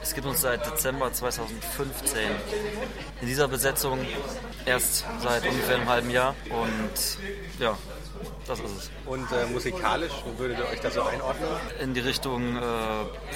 Es 0.02 0.14
gibt 0.14 0.26
uns 0.26 0.40
seit 0.40 0.64
Dezember 0.66 1.12
2015. 1.12 2.20
In 3.20 3.26
dieser 3.26 3.48
Besetzung 3.48 3.98
erst 4.64 5.04
seit 5.22 5.46
ungefähr 5.46 5.76
einem 5.76 5.88
halben 5.88 6.10
Jahr. 6.10 6.34
Und 6.50 7.18
ja, 7.58 7.76
das 8.46 8.60
ist 8.60 8.76
es. 8.76 8.90
Und 9.06 9.30
äh, 9.32 9.46
musikalisch, 9.46 10.12
wo 10.24 10.38
würdet 10.38 10.58
ihr 10.58 10.68
euch 10.68 10.80
da 10.80 10.90
so 10.90 11.02
einordnen? 11.02 11.48
In 11.80 11.94
die 11.94 12.00
Richtung 12.00 12.56
äh, 12.56 12.60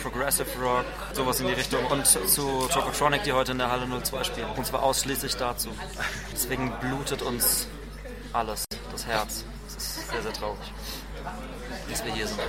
Progressive 0.03 0.49
Rock, 0.61 0.85
sowas 1.13 1.41
in 1.41 1.49
die 1.49 1.55
Richtung. 1.55 1.85
Und 1.87 2.07
zu 2.07 2.69
Tokotronic, 2.73 3.25
die 3.25 3.33
heute 3.33 3.53
in 3.53 3.59
der 3.59 3.71
Halle 3.71 3.87
02 3.87 4.25
spielen. 4.25 4.49
Und 4.57 4.67
zwar 4.67 4.83
ausschließlich 4.83 5.37
dazu. 5.37 5.71
Deswegen 6.33 6.73
blutet 6.81 7.23
uns 7.23 7.67
alles, 8.33 8.65
das 8.93 9.07
Herz. 9.07 9.45
Das 9.65 9.77
ist 9.77 10.11
sehr, 10.11 10.23
sehr 10.23 10.33
traurig 10.33 10.73
dass 11.91 12.05
wir 12.05 12.13
hier 12.13 12.27
sind. 12.27 12.41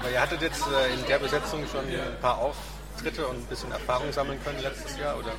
Aber 0.00 0.10
ihr 0.10 0.20
hattet 0.20 0.42
jetzt 0.42 0.64
äh, 0.66 0.94
in 0.94 1.06
der 1.06 1.18
Besetzung 1.18 1.66
schon 1.68 1.86
ein 1.86 2.20
paar 2.20 2.38
Auftritte 2.38 3.26
und 3.26 3.36
ein 3.38 3.46
bisschen 3.46 3.72
Erfahrung 3.72 4.12
sammeln 4.12 4.42
können 4.44 4.60
letztes 4.62 4.98
Jahr? 4.98 5.18
Oder? 5.18 5.32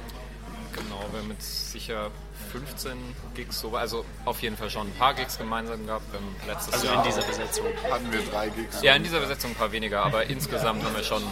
Genau, 0.74 1.03
wir 1.12 1.19
haben 1.22 1.31
jetzt 1.31 1.72
sicher 1.72 2.12
15 2.51 2.98
Gigs, 3.34 3.60
so, 3.60 3.75
also 3.75 4.05
auf 4.25 4.41
jeden 4.41 4.55
Fall 4.55 4.69
schon 4.69 4.88
ein 4.88 4.93
paar 4.93 5.13
Gigs 5.15 5.38
gemeinsam 5.38 5.86
gehabt. 5.86 6.05
Wir 6.12 6.19
haben 6.19 6.36
letztes 6.48 6.74
Also 6.74 6.88
Jahr 6.88 6.98
in 6.98 7.10
dieser 7.10 7.24
Besetzung 7.24 7.65
hatten 7.89 8.12
wir 8.12 8.22
drei 8.22 8.50
Gigs. 8.50 8.81
Ja, 8.84 8.93
in 8.96 9.03
dieser 9.03 9.19
Besetzung 9.19 9.51
ein 9.51 9.55
paar 9.55 9.72
weniger, 9.72 10.03
aber 10.03 10.25
insgesamt 10.25 10.84
haben 10.84 10.96
wir 10.96 11.03
schon 11.03 11.24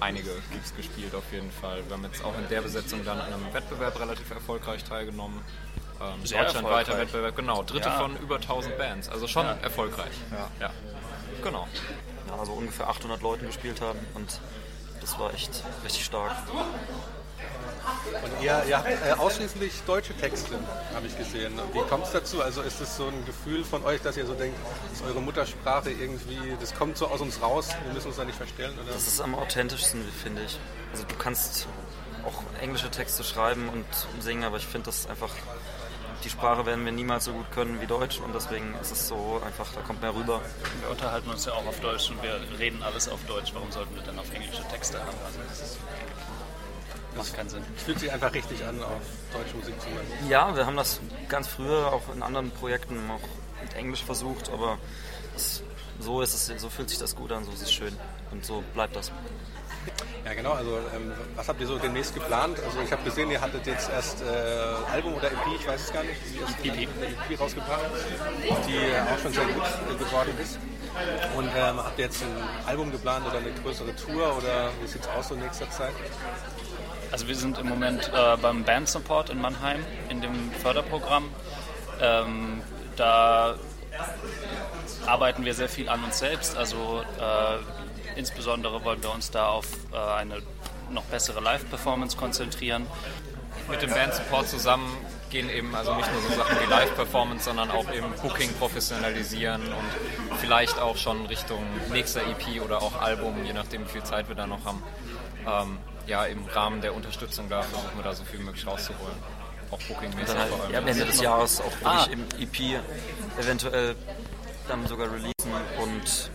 einige 0.00 0.30
Gigs 0.52 0.74
gespielt 0.76 1.14
auf 1.14 1.24
jeden 1.32 1.50
Fall. 1.50 1.82
Wir 1.86 1.96
haben 1.96 2.04
jetzt 2.04 2.24
auch 2.24 2.36
in 2.38 2.48
der 2.48 2.62
Besetzung 2.62 3.04
dann 3.04 3.18
an 3.18 3.32
einem 3.32 3.52
Wettbewerb 3.52 3.98
relativ 3.98 4.30
erfolgreich 4.30 4.84
teilgenommen. 4.84 5.40
Ähm, 6.00 6.22
deutschlandweiter. 6.22 6.96
Wettbewerb, 6.98 7.34
genau. 7.36 7.62
Dritte 7.62 7.88
Ja. 7.88 7.98
von 7.98 8.16
über 8.18 8.36
1000 8.40 8.78
Bands, 8.78 9.08
also 9.08 9.26
schon 9.26 9.46
Ja. 9.46 9.56
erfolgreich. 9.62 10.12
Ja. 10.60 10.70
Genau. 11.42 11.66
Ja, 12.28 12.36
also 12.38 12.52
ungefähr 12.52 12.88
800 12.88 13.20
Leuten 13.22 13.46
gespielt 13.46 13.80
haben 13.80 13.98
und 14.14 14.40
das 15.00 15.18
war 15.18 15.32
echt 15.34 15.62
richtig 15.84 16.04
stark. 16.04 16.32
Und 18.22 18.42
ihr, 18.42 18.62
ihr 18.68 18.76
habt 18.78 18.88
äh, 18.88 19.12
ausschließlich 19.12 19.82
deutsche 19.86 20.14
Texte, 20.14 20.58
habe 20.94 21.06
ich 21.06 21.16
gesehen. 21.16 21.58
Wie 21.72 21.80
kommt 21.88 22.04
es 22.04 22.12
dazu? 22.12 22.42
Also 22.42 22.60
ist 22.62 22.80
es 22.80 22.96
so 22.96 23.06
ein 23.06 23.24
Gefühl 23.24 23.64
von 23.64 23.84
euch, 23.84 24.02
dass 24.02 24.16
ihr 24.16 24.26
so 24.26 24.34
denkt, 24.34 24.58
dass 24.90 25.02
eure 25.08 25.20
Muttersprache 25.22 25.90
irgendwie, 25.90 26.38
das 26.60 26.74
kommt 26.74 26.98
so 26.98 27.06
aus 27.06 27.20
uns 27.20 27.40
raus, 27.40 27.68
wir 27.84 27.94
müssen 27.94 28.08
uns 28.08 28.16
da 28.16 28.24
nicht 28.24 28.36
verstellen? 28.36 28.76
Oder? 28.82 28.92
Das 28.92 29.06
ist 29.06 29.20
am 29.20 29.34
authentischsten, 29.34 30.04
finde 30.22 30.42
ich. 30.42 30.58
Also 30.92 31.04
du 31.04 31.14
kannst 31.16 31.66
auch 32.26 32.42
englische 32.60 32.90
Texte 32.90 33.24
schreiben 33.24 33.68
und 33.70 33.86
singen, 34.22 34.44
aber 34.44 34.58
ich 34.58 34.66
finde 34.66 34.86
das 34.86 35.06
einfach, 35.08 35.30
die 36.24 36.30
Sprache 36.30 36.66
werden 36.66 36.84
wir 36.84 36.92
niemals 36.92 37.24
so 37.26 37.32
gut 37.32 37.50
können 37.52 37.80
wie 37.80 37.86
Deutsch 37.86 38.18
und 38.20 38.34
deswegen 38.34 38.74
ist 38.80 38.90
es 38.90 39.08
so 39.08 39.40
einfach, 39.44 39.72
da 39.72 39.80
kommt 39.80 40.02
mehr 40.02 40.14
rüber. 40.14 40.40
Wir 40.80 40.90
unterhalten 40.90 41.30
uns 41.30 41.44
ja 41.44 41.52
auch 41.52 41.66
auf 41.66 41.78
Deutsch 41.80 42.10
und 42.10 42.22
wir 42.22 42.40
reden 42.58 42.82
alles 42.82 43.08
auf 43.08 43.24
Deutsch. 43.26 43.52
Warum 43.54 43.70
sollten 43.70 43.94
wir 43.94 44.02
dann 44.02 44.18
auf 44.18 44.32
englische 44.34 44.62
Texte 44.68 44.98
haben? 44.98 45.16
Also 45.24 45.38
das 45.48 45.60
ist, 45.60 45.78
macht 47.16 47.34
keinen 47.34 47.48
Sinn. 47.48 47.62
Es 47.76 47.82
fühlt 47.84 48.00
sich 48.00 48.10
einfach 48.10 48.32
richtig 48.34 48.64
an, 48.64 48.82
auf 48.82 49.00
deutsche 49.32 49.56
Musik 49.56 49.80
zu 49.80 49.88
machen. 49.90 50.06
Ja, 50.28 50.56
wir 50.56 50.66
haben 50.66 50.76
das 50.76 51.00
ganz 51.28 51.46
früher 51.48 51.92
auch 51.92 52.02
in 52.14 52.22
anderen 52.22 52.50
Projekten 52.50 53.10
auch 53.10 53.62
mit 53.62 53.74
Englisch 53.74 54.04
versucht, 54.04 54.50
aber 54.50 54.78
es, 55.36 55.62
so 56.00 56.20
ist 56.20 56.34
es, 56.34 56.60
so 56.60 56.68
fühlt 56.68 56.90
sich 56.90 56.98
das 56.98 57.14
gut 57.14 57.32
an, 57.32 57.44
so 57.44 57.52
ist 57.52 57.62
es 57.62 57.72
schön 57.72 57.96
und 58.30 58.44
so 58.44 58.62
bleibt 58.74 58.96
das. 58.96 59.12
Ja, 60.28 60.34
genau. 60.34 60.52
Also, 60.52 60.76
ähm, 60.94 61.10
was 61.36 61.48
habt 61.48 61.58
ihr 61.58 61.66
so 61.66 61.78
demnächst 61.78 62.12
geplant? 62.12 62.58
Also, 62.62 62.80
ich 62.84 62.92
habe 62.92 63.02
gesehen, 63.02 63.30
ihr 63.30 63.40
hattet 63.40 63.66
jetzt 63.66 63.88
erst 63.90 64.20
äh, 64.20 64.92
Album 64.92 65.14
oder 65.14 65.28
EP, 65.28 65.38
ich 65.58 65.66
weiß 65.66 65.84
es 65.84 65.92
gar 65.92 66.04
nicht, 66.04 66.20
die 66.62 66.68
EP, 66.68 66.88
eine 66.96 67.06
EP 67.06 67.40
rausgebracht, 67.40 67.80
die 68.68 68.78
auch 69.10 69.18
schon 69.22 69.32
sehr 69.32 69.46
gut 69.46 69.98
geworden 69.98 70.34
ist. 70.42 70.58
Und 71.34 71.48
ähm, 71.56 71.78
habt 71.78 71.98
ihr 71.98 72.04
jetzt 72.04 72.22
ein 72.22 72.66
Album 72.66 72.92
geplant 72.92 73.26
oder 73.26 73.38
eine 73.38 73.52
größere 73.52 73.96
Tour 73.96 74.36
oder 74.36 74.70
wie 74.82 74.86
sieht 74.86 75.00
es 75.00 75.08
aus 75.08 75.28
so 75.28 75.34
in 75.34 75.40
nächster 75.40 75.70
Zeit? 75.70 75.94
Also 77.10 77.26
wir 77.26 77.34
sind 77.34 77.56
im 77.58 77.68
Moment 77.68 78.10
äh, 78.14 78.36
beim 78.36 78.64
Band 78.64 78.86
Support 78.86 79.30
in 79.30 79.40
Mannheim 79.40 79.82
in 80.10 80.20
dem 80.20 80.52
Förderprogramm. 80.60 81.30
Ähm, 82.02 82.60
da 82.96 83.54
arbeiten 85.06 85.46
wir 85.46 85.54
sehr 85.54 85.70
viel 85.70 85.88
an 85.88 86.04
uns 86.04 86.18
selbst. 86.18 86.54
Also 86.56 87.02
äh, 87.18 87.77
insbesondere 88.18 88.84
wollen 88.84 89.02
wir 89.02 89.12
uns 89.14 89.30
da 89.30 89.46
auf 89.48 89.66
äh, 89.92 89.96
eine 89.96 90.42
noch 90.90 91.04
bessere 91.04 91.40
Live-Performance 91.40 92.16
konzentrieren. 92.16 92.86
Mit 93.70 93.82
dem 93.82 93.90
Band 93.90 94.14
Support 94.14 94.48
zusammen 94.48 94.94
gehen 95.30 95.48
eben 95.50 95.74
also 95.74 95.94
nicht 95.94 96.10
nur 96.12 96.22
so 96.22 96.28
Sachen 96.34 96.56
wie 96.60 96.70
Live-Performance, 96.70 97.44
sondern 97.44 97.70
auch 97.70 97.90
eben 97.92 98.10
Booking 98.22 98.52
professionalisieren 98.54 99.60
und 99.62 100.38
vielleicht 100.38 100.78
auch 100.78 100.96
schon 100.96 101.26
Richtung 101.26 101.62
nächster 101.92 102.22
EP 102.22 102.62
oder 102.64 102.80
auch 102.82 103.00
Album, 103.00 103.44
je 103.44 103.52
nachdem 103.52 103.84
wie 103.84 103.90
viel 103.90 104.02
Zeit 104.04 104.28
wir 104.28 104.34
da 104.36 104.46
noch 104.46 104.64
haben. 104.64 104.82
Ähm, 105.46 105.78
ja, 106.06 106.24
im 106.24 106.44
Rahmen 106.46 106.80
der 106.80 106.94
Unterstützung 106.94 107.48
da 107.50 107.62
versuchen 107.62 107.96
wir 107.96 108.02
da 108.04 108.14
so 108.14 108.24
viel 108.24 108.40
möglich 108.40 108.66
rauszuholen. 108.66 109.14
Auch 109.70 109.78
Booking-mäßig 109.80 110.38
halt 110.38 110.48
vor 110.48 110.62
allem. 110.62 110.72
ja, 110.72 110.78
am 110.78 110.86
Ende 110.88 111.04
des 111.04 111.20
Jahres 111.20 111.60
auch 111.60 111.72
Ah. 111.84 112.06
wirklich 112.08 112.12
im 112.38 112.42
EP 112.42 112.80
eventuell 113.38 113.94
dann 114.66 114.86
sogar 114.86 115.08
releasen 115.12 115.52
und 115.82 116.30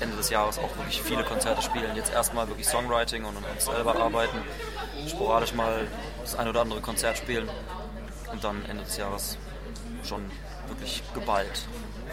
Ende 0.00 0.16
des 0.16 0.30
Jahres 0.30 0.58
auch 0.58 0.76
wirklich 0.76 1.02
viele 1.02 1.24
Konzerte 1.24 1.62
spielen. 1.62 1.94
Jetzt 1.94 2.12
erstmal 2.12 2.48
wirklich 2.48 2.66
Songwriting 2.66 3.24
und 3.24 3.36
uns 3.36 3.64
selber 3.64 3.96
arbeiten, 3.96 4.38
sporadisch 5.08 5.54
mal 5.54 5.86
das 6.22 6.34
ein 6.34 6.48
oder 6.48 6.62
andere 6.62 6.80
Konzert 6.80 7.18
spielen 7.18 7.48
und 8.32 8.42
dann 8.44 8.64
Ende 8.66 8.84
des 8.84 8.96
Jahres 8.96 9.38
schon 10.04 10.22
wirklich 10.68 11.02
geballt 11.14 11.66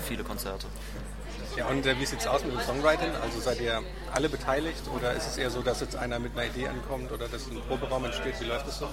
viele 0.04 0.24
Konzerte. 0.24 0.68
Ja, 1.56 1.66
und 1.68 1.86
äh, 1.86 2.00
wie 2.00 2.06
sieht 2.06 2.20
es 2.20 2.28
aus 2.28 2.44
mit 2.44 2.54
dem 2.54 2.62
Songwriting? 2.62 3.10
Also 3.22 3.40
seid 3.40 3.60
ihr 3.60 3.82
alle 4.14 4.30
beteiligt 4.30 4.82
oder 4.96 5.14
ist 5.14 5.28
es 5.28 5.38
eher 5.38 5.50
so, 5.50 5.62
dass 5.62 5.80
jetzt 5.80 5.96
einer 5.96 6.20
mit 6.20 6.34
einer 6.38 6.46
Idee 6.46 6.68
ankommt 6.68 7.12
oder 7.12 7.28
dass 7.28 7.48
ein 7.48 7.60
Proberaum 7.68 8.06
entsteht? 8.06 8.40
Wie 8.40 8.46
läuft 8.46 8.68
das 8.68 8.78
so? 8.78 8.88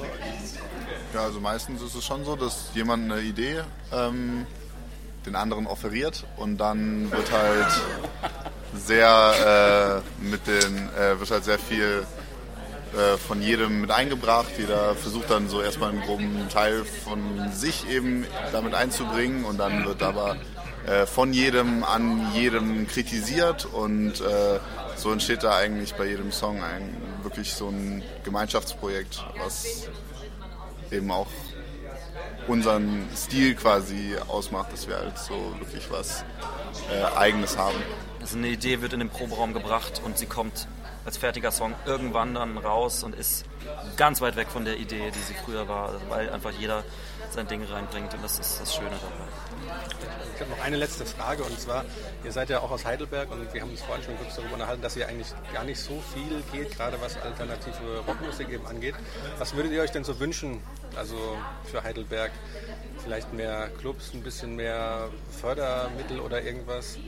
Ja, 1.12 1.24
also 1.24 1.40
meistens 1.40 1.83
ist 1.83 1.94
es 1.94 2.04
schon 2.04 2.24
so, 2.24 2.37
dass 2.37 2.70
jemand 2.74 3.11
eine 3.11 3.20
Idee 3.20 3.62
ähm, 3.92 4.46
den 5.26 5.37
anderen 5.37 5.66
offeriert 5.66 6.24
und 6.37 6.57
dann 6.57 7.11
wird 7.11 7.30
halt 7.30 7.72
sehr 8.87 10.03
äh, 10.23 10.25
mit 10.25 10.47
den 10.47 10.88
äh, 10.97 11.18
wird 11.18 11.31
halt 11.31 11.44
sehr 11.44 11.59
viel 11.59 12.07
äh, 12.94 13.16
von 13.18 13.42
jedem 13.42 13.81
mit 13.81 13.90
eingebracht. 13.90 14.53
Jeder 14.59 14.94
versucht 14.94 15.31
dann 15.31 15.49
so 15.49 15.62
erstmal 15.62 15.90
einen 15.90 16.03
groben 16.03 16.49
Teil 16.53 16.85
von 16.85 17.51
sich 17.53 17.88
eben 17.88 18.27
damit 18.53 18.75
einzubringen 18.75 19.44
und 19.44 19.59
dann 19.59 19.85
wird 19.85 20.03
aber 20.03 20.37
äh, 20.87 21.07
von 21.07 21.33
jedem 21.33 21.83
an 21.83 22.33
jedem 22.35 22.87
kritisiert 22.87 23.64
und 23.64 24.20
äh, 24.20 24.61
so 24.97 25.11
entsteht 25.11 25.42
da 25.42 25.57
eigentlich 25.57 25.94
bei 25.94 26.07
jedem 26.07 26.31
Song 26.31 26.62
ein 26.62 26.94
wirklich 27.23 27.53
so 27.55 27.68
ein 27.68 28.03
Gemeinschaftsprojekt, 28.23 29.25
was 29.42 29.88
eben 30.90 31.11
auch 31.11 31.27
unseren 32.47 33.09
Stil 33.16 33.55
quasi 33.55 34.14
ausmacht, 34.29 34.73
dass 34.73 34.87
wir 34.87 34.97
halt 34.97 35.18
so 35.18 35.55
wirklich 35.59 35.90
was 35.90 36.25
äh, 36.92 37.16
Eigenes 37.16 37.57
haben. 37.57 37.77
Also 38.25 38.39
eine 38.39 38.49
Idee 38.49 38.81
wird 38.81 38.95
in 38.95 39.01
den 39.01 39.11
Proberaum 39.11 39.53
gebracht 39.53 40.01
und 40.03 40.17
sie 40.17 40.25
kommt 40.25 40.67
als 41.05 41.19
fertiger 41.19 41.51
Song 41.53 41.75
irgendwann 41.85 42.33
dann 42.33 42.57
raus 42.57 43.05
und 43.05 43.15
ist 43.15 43.45
ganz 43.99 44.23
weit 44.23 44.37
weg 44.37 44.49
von 44.49 44.65
der 44.65 44.79
Idee, 44.79 45.11
die 45.15 45.19
sie 45.19 45.35
früher 45.35 45.69
war, 45.69 45.93
weil 46.09 46.31
einfach 46.31 46.51
jeder 46.53 46.85
sein 47.33 47.47
Ding 47.49 47.63
reinbringt 47.63 48.15
und 48.15 48.25
das 48.25 48.39
ist 48.39 48.63
das 48.63 48.75
Schöne 48.75 48.89
dabei. 48.89 49.29
Ich 50.35 50.40
habe 50.40 50.50
noch 50.50 50.61
eine 50.64 50.77
letzte 50.77 51.07
Frage 51.07 51.44
und 51.44 51.59
zwar, 51.61 51.85
ihr 52.24 52.33
seid 52.33 52.50
ja 52.50 52.61
auch 52.61 52.70
aus 52.70 52.85
Heidelberg 52.85 53.31
und 53.31 53.53
wir 53.55 53.61
haben 53.61 53.70
uns 53.70 53.83
vorhin 53.83 54.05
schon 54.05 54.16
kurz 54.18 54.35
darüber 54.37 54.55
unterhalten, 54.55 54.83
dass 54.83 54.96
ihr 54.96 55.07
eigentlich 55.07 55.29
gar 55.53 55.64
nicht 55.64 55.79
so 55.79 56.03
viel 56.12 56.42
geht, 56.53 56.77
gerade 56.77 57.00
was 57.00 57.16
alternative 57.20 58.00
Rockmusik 58.07 58.48
eben 58.48 58.66
angeht. 58.66 58.94
Was 59.38 59.55
würdet 59.55 59.72
ihr 59.72 59.83
euch 59.83 59.92
denn 59.92 60.05
so 60.05 60.18
wünschen, 60.18 60.61
also 60.96 61.16
für 61.64 61.83
Heidelberg? 61.83 62.33
Vielleicht 63.03 63.33
mehr 63.33 63.68
Clubs, 63.81 64.14
ein 64.14 64.22
bisschen 64.22 64.57
mehr 64.57 65.11
Fördermittel 65.40 66.20
oder 66.20 66.42
irgendwas? 66.42 66.98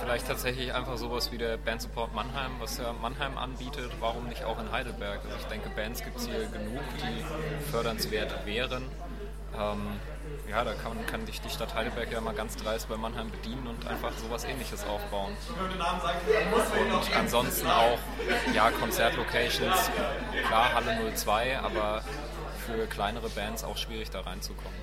Vielleicht 0.00 0.26
tatsächlich 0.26 0.74
einfach 0.74 0.98
sowas 0.98 1.32
wie 1.32 1.38
der 1.38 1.56
Band 1.56 1.82
Support 1.82 2.14
Mannheim, 2.14 2.52
was 2.60 2.78
ja 2.78 2.92
Mannheim 2.92 3.38
anbietet. 3.38 3.90
Warum 3.98 4.28
nicht 4.28 4.44
auch 4.44 4.60
in 4.60 4.70
Heidelberg? 4.70 5.20
Also 5.24 5.36
ich 5.38 5.46
denke, 5.46 5.70
Bands 5.70 6.02
gibt 6.02 6.18
es 6.18 6.26
hier 6.26 6.46
genug, 6.46 6.82
die 6.98 7.70
fördernswert 7.70 8.44
wären. 8.44 8.84
Ähm, 9.58 9.98
ja, 10.50 10.64
da 10.64 10.74
kann, 10.74 11.04
kann 11.06 11.26
sich 11.26 11.40
die 11.40 11.50
Stadt 11.50 11.74
Heidelberg 11.74 12.10
ja 12.10 12.20
mal 12.20 12.34
ganz 12.34 12.56
dreist 12.56 12.88
bei 12.88 12.96
Mannheim 12.96 13.30
bedienen 13.30 13.66
und 13.66 13.86
einfach 13.86 14.12
sowas 14.18 14.44
ähnliches 14.44 14.84
aufbauen. 14.86 15.36
Und 16.90 17.16
ansonsten 17.16 17.66
auch, 17.66 17.98
ja, 18.54 18.70
Konzertlocations, 18.70 19.90
klar, 20.46 20.74
Halle 20.74 21.14
02, 21.14 21.58
aber 21.58 22.02
für 22.66 22.86
kleinere 22.86 23.28
Bands 23.30 23.64
auch 23.64 23.76
schwierig 23.76 24.10
da 24.10 24.20
reinzukommen. 24.20 24.78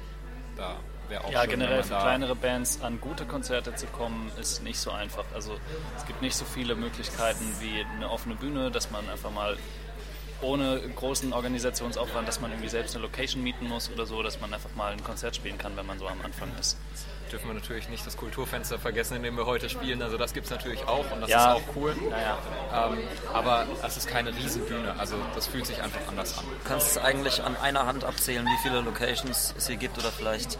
Da 0.55 0.75
wäre 1.09 1.23
auch 1.23 1.31
Ja, 1.31 1.41
schön, 1.41 1.51
generell 1.51 1.83
für 1.83 1.95
kleinere 1.95 2.35
Bands 2.35 2.81
an 2.81 2.99
gute 3.01 3.25
Konzerte 3.25 3.75
zu 3.75 3.87
kommen, 3.87 4.31
ist 4.39 4.63
nicht 4.63 4.79
so 4.79 4.91
einfach. 4.91 5.25
Also 5.33 5.57
es 5.97 6.05
gibt 6.05 6.21
nicht 6.21 6.35
so 6.35 6.45
viele 6.45 6.75
Möglichkeiten 6.75 7.45
wie 7.59 7.85
eine 7.95 8.09
offene 8.09 8.35
Bühne, 8.35 8.71
dass 8.71 8.91
man 8.91 9.09
einfach 9.09 9.31
mal 9.31 9.57
ohne 10.43 10.79
großen 10.95 11.33
Organisationsaufwand, 11.33 12.27
dass 12.27 12.39
man 12.39 12.51
irgendwie 12.51 12.69
selbst 12.69 12.95
eine 12.95 13.01
Location 13.03 13.41
mieten 13.43 13.67
muss 13.67 13.89
oder 13.91 14.05
so, 14.05 14.21
dass 14.23 14.39
man 14.41 14.53
einfach 14.53 14.73
mal 14.75 14.91
ein 14.93 15.03
Konzert 15.03 15.35
spielen 15.35 15.57
kann, 15.57 15.75
wenn 15.77 15.85
man 15.85 15.97
so 15.99 16.07
am 16.07 16.21
Anfang 16.23 16.49
ist. 16.59 16.77
dürfen 17.31 17.47
wir 17.47 17.55
natürlich 17.55 17.89
nicht 17.89 18.05
das 18.05 18.15
Kulturfenster 18.15 18.77
vergessen, 18.77 19.15
in 19.15 19.23
dem 19.23 19.35
wir 19.35 19.47
heute 19.47 19.67
spielen. 19.67 20.03
Also 20.03 20.17
das 20.19 20.33
gibt 20.33 20.45
es 20.45 20.51
natürlich 20.51 20.83
auch 20.87 21.09
und 21.11 21.21
das 21.21 21.31
Ja. 21.31 21.53
ist 21.55 21.63
auch 21.63 21.75
cool. 21.75 21.95
Naja. 22.11 22.37
Ähm, 22.91 22.99
aber 23.33 23.65
es 23.83 23.97
ist 23.97 24.07
keine 24.07 24.29
Riesenbühne. 24.35 24.93
Also 24.99 25.15
das 25.33 25.47
fühlt 25.47 25.65
sich 25.65 25.81
einfach 25.81 26.01
anders 26.07 26.37
an. 26.37 26.43
Du 26.45 26.69
kannst 26.69 26.95
eigentlich 26.99 27.41
an 27.41 27.57
einer 27.57 27.87
Hand 27.87 28.03
abzählen, 28.03 28.45
wie 28.45 28.57
viele 28.61 28.81
Locations 28.81 29.55
es 29.57 29.65
hier 29.65 29.77
gibt 29.77 29.97
oder 29.97 30.11
vielleicht 30.11 30.59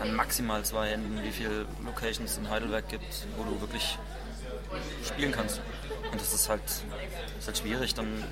an 0.00 0.14
maximal 0.14 0.64
zwei 0.64 0.88
Händen, 0.92 1.22
wie 1.22 1.30
viele 1.30 1.66
Locations 1.84 2.30
es 2.30 2.38
in 2.38 2.48
Heidelberg 2.48 2.88
gibt, 2.88 3.26
wo 3.36 3.44
du 3.44 3.60
wirklich 3.60 3.98
spielen 5.06 5.32
kannst. 5.32 5.60
Und 6.10 6.18
das 6.18 6.32
ist 6.32 6.48
halt, 6.48 6.62
das 6.64 6.80
ist 7.40 7.46
halt 7.48 7.58
schwierig. 7.58 7.94
Dann 7.94 8.24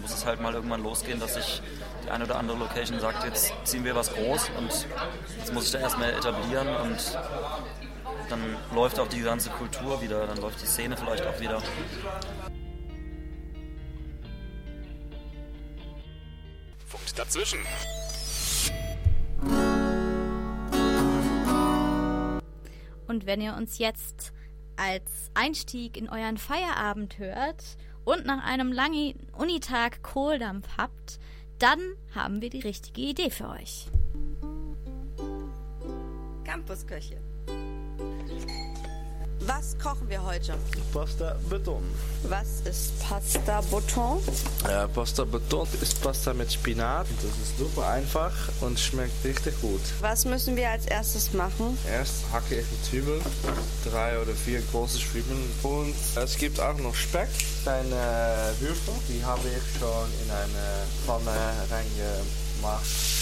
muss 0.00 0.12
es 0.12 0.24
halt 0.24 0.40
mal 0.40 0.54
irgendwann 0.54 0.82
losgehen, 0.82 1.20
dass 1.20 1.36
ich 1.36 1.62
die 2.04 2.10
eine 2.10 2.24
oder 2.24 2.36
andere 2.36 2.58
Location 2.58 3.00
sagt, 3.00 3.24
jetzt 3.24 3.52
ziehen 3.64 3.84
wir 3.84 3.94
was 3.94 4.12
groß 4.12 4.50
und 4.56 4.86
jetzt 5.38 5.52
muss 5.52 5.66
ich 5.66 5.70
da 5.72 5.80
erstmal 5.80 6.10
etablieren 6.10 6.68
und 6.68 7.18
dann 8.28 8.40
läuft 8.74 8.98
auch 8.98 9.08
die 9.08 9.20
ganze 9.20 9.50
Kultur 9.50 10.00
wieder, 10.02 10.26
dann 10.26 10.38
läuft 10.38 10.62
die 10.62 10.66
Szene 10.66 10.96
vielleicht 10.96 11.26
auch 11.26 11.40
wieder. 11.40 11.62
Funkt 16.86 17.18
dazwischen. 17.18 17.58
Und 23.06 23.26
wenn 23.26 23.40
ihr 23.40 23.54
uns 23.54 23.78
jetzt 23.78 24.32
als 24.76 25.30
Einstieg 25.34 25.96
in 25.96 26.08
euren 26.08 26.38
Feierabend 26.38 27.18
hört 27.18 27.64
und 28.08 28.24
nach 28.24 28.42
einem 28.42 28.72
langen 28.72 29.12
Unitag 29.36 30.02
Kohldampf 30.02 30.66
habt, 30.78 31.20
dann 31.58 31.78
haben 32.14 32.40
wir 32.40 32.48
die 32.48 32.60
richtige 32.60 33.02
Idee 33.02 33.28
für 33.28 33.50
euch. 33.50 33.86
Campusköche. 36.42 37.27
Was 39.48 39.74
kochen 39.82 40.10
wir 40.10 40.22
heute? 40.22 40.52
Pasta 40.92 41.34
Beton. 41.48 41.82
Was 42.24 42.60
ist 42.66 42.92
Pasta 43.00 43.62
Bouton? 43.62 44.18
Äh, 44.68 44.86
Pasta 44.88 45.24
Beton 45.24 45.66
ist 45.80 46.02
Pasta 46.02 46.34
mit 46.34 46.52
Spinat. 46.52 47.06
Das 47.22 47.30
ist 47.30 47.56
super 47.56 47.88
einfach 47.88 48.34
und 48.60 48.78
schmeckt 48.78 49.24
richtig 49.24 49.58
gut. 49.62 49.80
Was 50.02 50.26
müssen 50.26 50.54
wir 50.54 50.68
als 50.68 50.84
erstes 50.84 51.32
machen? 51.32 51.78
Erst 51.90 52.30
hacke 52.30 52.60
ich 52.60 52.66
die 52.66 52.90
Zwiebeln, 52.90 53.22
drei 53.90 54.20
oder 54.20 54.34
vier 54.34 54.60
große 54.70 54.98
Zwiebeln. 54.98 55.50
Und 55.62 55.94
es 56.22 56.36
gibt 56.36 56.60
auch 56.60 56.76
noch 56.76 56.94
Speck, 56.94 57.30
kleine 57.62 58.52
Würfel. 58.60 58.94
Die 59.08 59.24
habe 59.24 59.48
ich 59.48 59.80
schon 59.80 60.08
in 60.24 60.30
eine 60.30 60.84
Pfanne 61.06 61.30
reingemacht. 61.70 63.17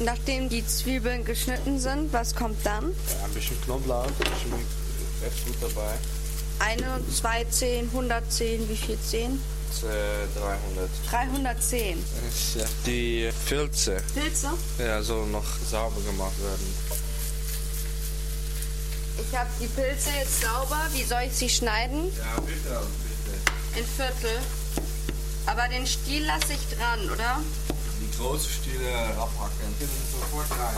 Nachdem 0.00 0.48
die 0.48 0.64
Zwiebeln 0.66 1.24
geschnitten 1.24 1.80
sind, 1.80 2.12
was 2.12 2.34
kommt 2.34 2.64
dann? 2.64 2.84
Ja, 3.18 3.24
ein 3.24 3.32
bisschen 3.32 3.60
Knoblauch, 3.62 4.06
ein 4.06 4.14
bisschen 4.14 4.50
gut 5.46 5.56
dabei. 5.60 5.94
Eine, 6.60 7.00
zwei 7.12 7.44
Zehen, 7.44 7.88
110, 7.92 8.68
wie 8.68 8.76
viel 8.76 8.98
Zehen? 9.00 9.40
Äh, 9.82 10.38
300. 10.38 10.90
310. 11.10 11.98
Ja, 12.56 12.64
Die 12.86 13.30
Pilze. 13.46 14.02
Pilze? 14.14 14.48
Ja, 14.78 15.02
sollen 15.02 15.30
noch 15.32 15.44
sauber 15.70 16.00
gemacht 16.00 16.32
werden. 16.42 16.74
Ich 19.30 19.36
habe 19.36 19.50
die 19.60 19.66
Pilze 19.66 20.10
jetzt 20.18 20.40
sauber. 20.40 20.80
Wie 20.92 21.02
soll 21.02 21.22
ich 21.26 21.32
sie 21.34 21.48
schneiden? 21.48 22.04
Ja, 22.16 22.40
bitte, 22.40 22.80
bitte. 23.24 23.80
In 23.80 23.84
Viertel. 23.84 24.38
Aber 25.46 25.68
den 25.68 25.86
Stiel 25.86 26.24
lasse 26.24 26.52
ich 26.52 26.76
dran, 26.76 27.10
oder? 27.10 27.40
Große 28.18 28.48
Stiele 28.50 28.92
abhacken. 29.16 29.74
Sofort 30.10 30.50
rein. 30.50 30.76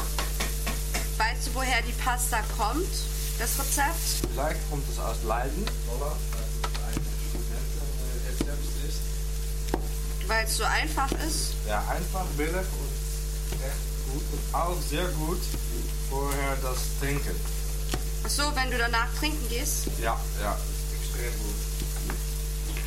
Weißt 1.16 1.46
du, 1.46 1.55
woher 1.55 1.81
die 1.83 1.92
Pasta 1.92 2.40
kommt? 2.57 2.87
Das 3.38 3.59
Rezept? 3.59 4.29
Vielleicht 4.33 4.61
kommt 4.68 4.85
es 4.90 4.98
aus 4.98 5.16
Leiden, 5.24 5.64
oder? 5.96 6.12
Weil 10.26 10.44
es 10.44 10.57
so 10.59 10.64
einfach 10.64 11.11
ist. 11.26 11.55
Ja, 11.66 11.81
einfach, 11.88 12.24
billig 12.37 12.55
und 12.55 13.53
echt 13.53 14.12
gut. 14.12 14.22
Und 14.33 14.55
auch 14.55 14.76
sehr 14.88 15.09
gut 15.09 15.40
vorher 16.09 16.57
das 16.62 16.79
Trinken. 17.00 17.35
Ach 18.22 18.31
so, 18.31 18.42
wenn 18.55 18.70
du 18.70 18.79
danach 18.79 19.09
trinken 19.18 19.48
gehst? 19.48 19.87
Ja, 20.00 20.20
ja, 20.40 20.57
extrem 20.94 21.33
gut. 21.42 22.14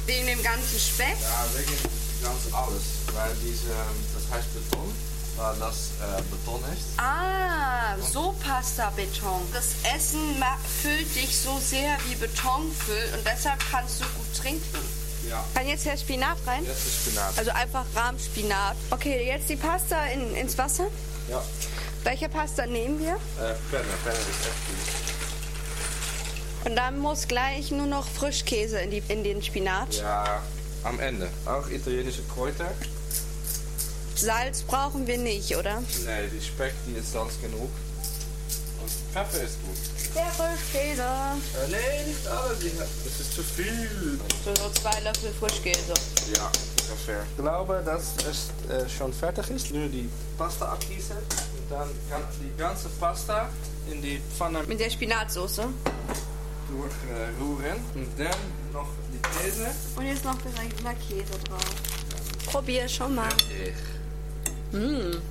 Wegen 0.06 0.28
dem 0.28 0.44
ganzen 0.44 0.80
Speck? 0.80 1.18
Ja, 1.22 1.46
wegen 1.58 2.04
ganz 2.24 2.54
alles. 2.54 2.84
Weil 3.14 3.36
diese, 3.44 3.76
das 4.16 4.23
heißt 4.34 4.54
Beton, 4.54 4.94
weil 5.38 5.56
das 5.60 5.92
äh, 6.02 6.22
Beton 6.24 6.62
ist. 6.74 6.98
Ah, 6.98 7.96
so 8.12 8.36
Pasta 8.44 8.92
Beton. 8.96 9.42
Das 9.54 9.76
Essen 9.96 10.44
füllt 10.82 11.16
dich 11.16 11.38
so 11.38 11.58
sehr 11.60 11.98
wie 12.08 12.16
Beton 12.16 12.72
füllt 12.86 13.14
und 13.16 13.26
deshalb 13.26 13.60
kannst 13.72 14.02
du 14.02 14.06
gut 14.06 14.36
trinken. 14.38 14.80
Ja. 15.30 15.44
Kann 15.54 15.68
jetzt 15.68 15.86
der 15.86 15.98
Spinat 15.98 16.38
rein? 16.46 16.66
Jetzt 16.66 16.86
ist 16.86 17.02
Spinat. 17.06 17.38
Also 17.38 17.52
einfach 17.52 17.86
Rahmspinat. 17.96 18.76
Okay, 18.90 19.26
jetzt 19.26 19.50
die 19.50 19.56
Pasta 19.56 20.06
in, 20.08 20.36
ins 20.36 20.58
Wasser. 20.58 20.88
Ja. 21.30 21.42
Welche 22.04 22.28
Pasta 22.28 22.66
nehmen 22.66 23.00
wir? 23.00 23.14
Äh, 23.14 23.54
Penne, 23.72 23.86
Penne 24.04 24.18
ist 24.18 24.46
echt 24.46 24.68
gut. 24.68 24.78
Und 26.66 26.76
dann 26.76 27.00
muss 27.00 27.28
gleich 27.28 27.72
nur 27.72 27.88
noch 27.88 28.08
Frischkäse 28.08 28.80
in, 28.80 28.92
die, 28.92 29.04
in 29.08 29.24
den 29.24 29.42
Spinat. 29.42 29.96
Ja, 29.96 30.42
am 30.84 31.00
Ende. 31.00 31.30
Auch 31.46 31.70
italienische 31.70 32.24
Kräuter. 32.24 32.72
Salz 34.16 34.62
brauchen 34.64 35.08
wir 35.08 35.18
nicht, 35.18 35.56
oder? 35.56 35.82
Nee, 36.06 36.28
die 36.32 36.42
Speck, 36.44 36.74
die 36.88 36.94
ist 37.00 37.12
sonst 37.14 37.42
genug. 37.42 37.70
Und 38.82 38.92
Pfeffer 39.14 39.44
ist 39.44 39.58
gut. 39.64 39.78
Der 40.16 40.26
Frischkäse. 40.28 41.02
Äh, 41.02 41.68
nee, 41.70 42.10
nicht 42.12 42.28
alle. 42.28 42.56
Die, 42.56 42.72
das 42.78 43.20
ist 43.20 43.34
zu 43.34 43.44
viel. 43.44 44.20
So, 44.46 44.54
so 44.56 44.70
zwei 44.70 45.00
Löffel 45.02 45.32
Frischkäse. 45.40 45.94
Ja, 46.36 46.52
ungefähr. 46.90 47.24
Ich 47.32 47.38
glaube, 47.42 47.82
dass 47.86 48.14
es 48.30 48.70
äh, 48.70 48.88
schon 48.90 49.12
fertig 49.14 49.50
ist. 49.50 49.72
Nur 49.72 49.88
die 49.88 50.10
Pasta 50.38 50.66
abgießen. 50.74 51.18
Und 51.18 51.72
dann 51.72 51.90
kann 52.10 52.22
die 52.42 52.56
ganze 52.58 52.90
Pasta 53.00 53.50
in 53.90 54.02
die 54.02 54.22
Pfanne 54.38 54.64
Mit 54.64 54.80
der 54.80 54.90
Spinatsoße. 54.90 55.64
durchrühren. 56.70 57.78
Und 57.96 58.08
dann 58.20 58.36
noch 58.74 58.90
die 59.12 59.20
Käse. 59.40 59.68
Und 59.96 60.06
jetzt 60.06 60.24
noch 60.26 60.38
direkt 60.42 60.84
mal 60.84 60.96
Käse 60.96 61.40
drauf. 61.48 61.66
Probier 62.46 62.88
schon 62.88 63.16
mal. 63.16 63.30
Ich. 64.74 64.80
Mmh. 64.80 65.22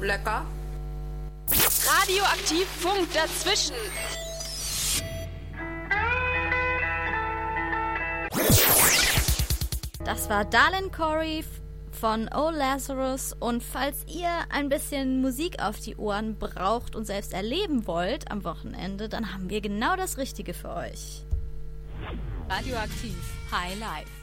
Lecker. 0.00 0.46
Radioaktiv 1.86 2.66
Funk 2.78 3.08
dazwischen. 3.12 3.74
Das 10.04 10.30
war 10.30 10.44
Darlin 10.44 10.92
Corey 10.92 11.44
von 11.90 12.28
O 12.32 12.50
Lazarus 12.50 13.34
und 13.40 13.64
falls 13.64 14.04
ihr 14.06 14.30
ein 14.50 14.68
bisschen 14.68 15.20
Musik 15.20 15.60
auf 15.60 15.80
die 15.80 15.96
Ohren 15.96 16.36
braucht 16.38 16.94
und 16.94 17.04
selbst 17.04 17.32
erleben 17.32 17.88
wollt 17.88 18.30
am 18.30 18.44
Wochenende, 18.44 19.08
dann 19.08 19.34
haben 19.34 19.50
wir 19.50 19.60
genau 19.60 19.96
das 19.96 20.18
Richtige 20.18 20.54
für 20.54 20.70
euch. 20.70 21.24
Radioaktiv 22.48 23.16
High 23.50 23.78
Life. 23.80 24.17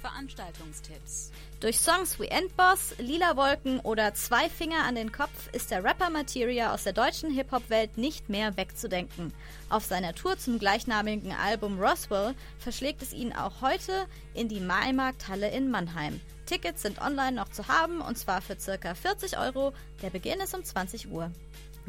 Veranstaltungstipps. 0.00 1.30
Durch 1.60 1.78
Songs 1.78 2.18
wie 2.18 2.28
Endboss, 2.28 2.94
Lila 2.98 3.36
Wolken 3.36 3.80
oder 3.80 4.14
Zwei 4.14 4.48
Finger 4.48 4.84
an 4.84 4.94
den 4.94 5.12
Kopf 5.12 5.48
ist 5.52 5.70
der 5.70 5.84
Rapper 5.84 6.10
Materia 6.10 6.72
aus 6.72 6.84
der 6.84 6.92
deutschen 6.92 7.30
Hip-Hop-Welt 7.30 7.98
nicht 7.98 8.28
mehr 8.28 8.56
wegzudenken. 8.56 9.32
Auf 9.68 9.84
seiner 9.84 10.14
Tour 10.14 10.38
zum 10.38 10.58
gleichnamigen 10.58 11.32
Album 11.32 11.78
Roswell 11.80 12.34
verschlägt 12.58 13.02
es 13.02 13.12
ihn 13.12 13.32
auch 13.32 13.60
heute 13.60 14.06
in 14.34 14.48
die 14.48 14.60
Maimarkthalle 14.60 15.50
in 15.50 15.70
Mannheim. 15.70 16.20
Tickets 16.46 16.82
sind 16.82 17.00
online 17.00 17.32
noch 17.32 17.48
zu 17.50 17.68
haben 17.68 18.00
und 18.00 18.18
zwar 18.18 18.42
für 18.42 18.58
circa 18.58 18.94
40 18.94 19.38
Euro. 19.38 19.72
Der 20.02 20.10
Beginn 20.10 20.40
ist 20.40 20.54
um 20.54 20.64
20 20.64 21.10
Uhr. 21.10 21.30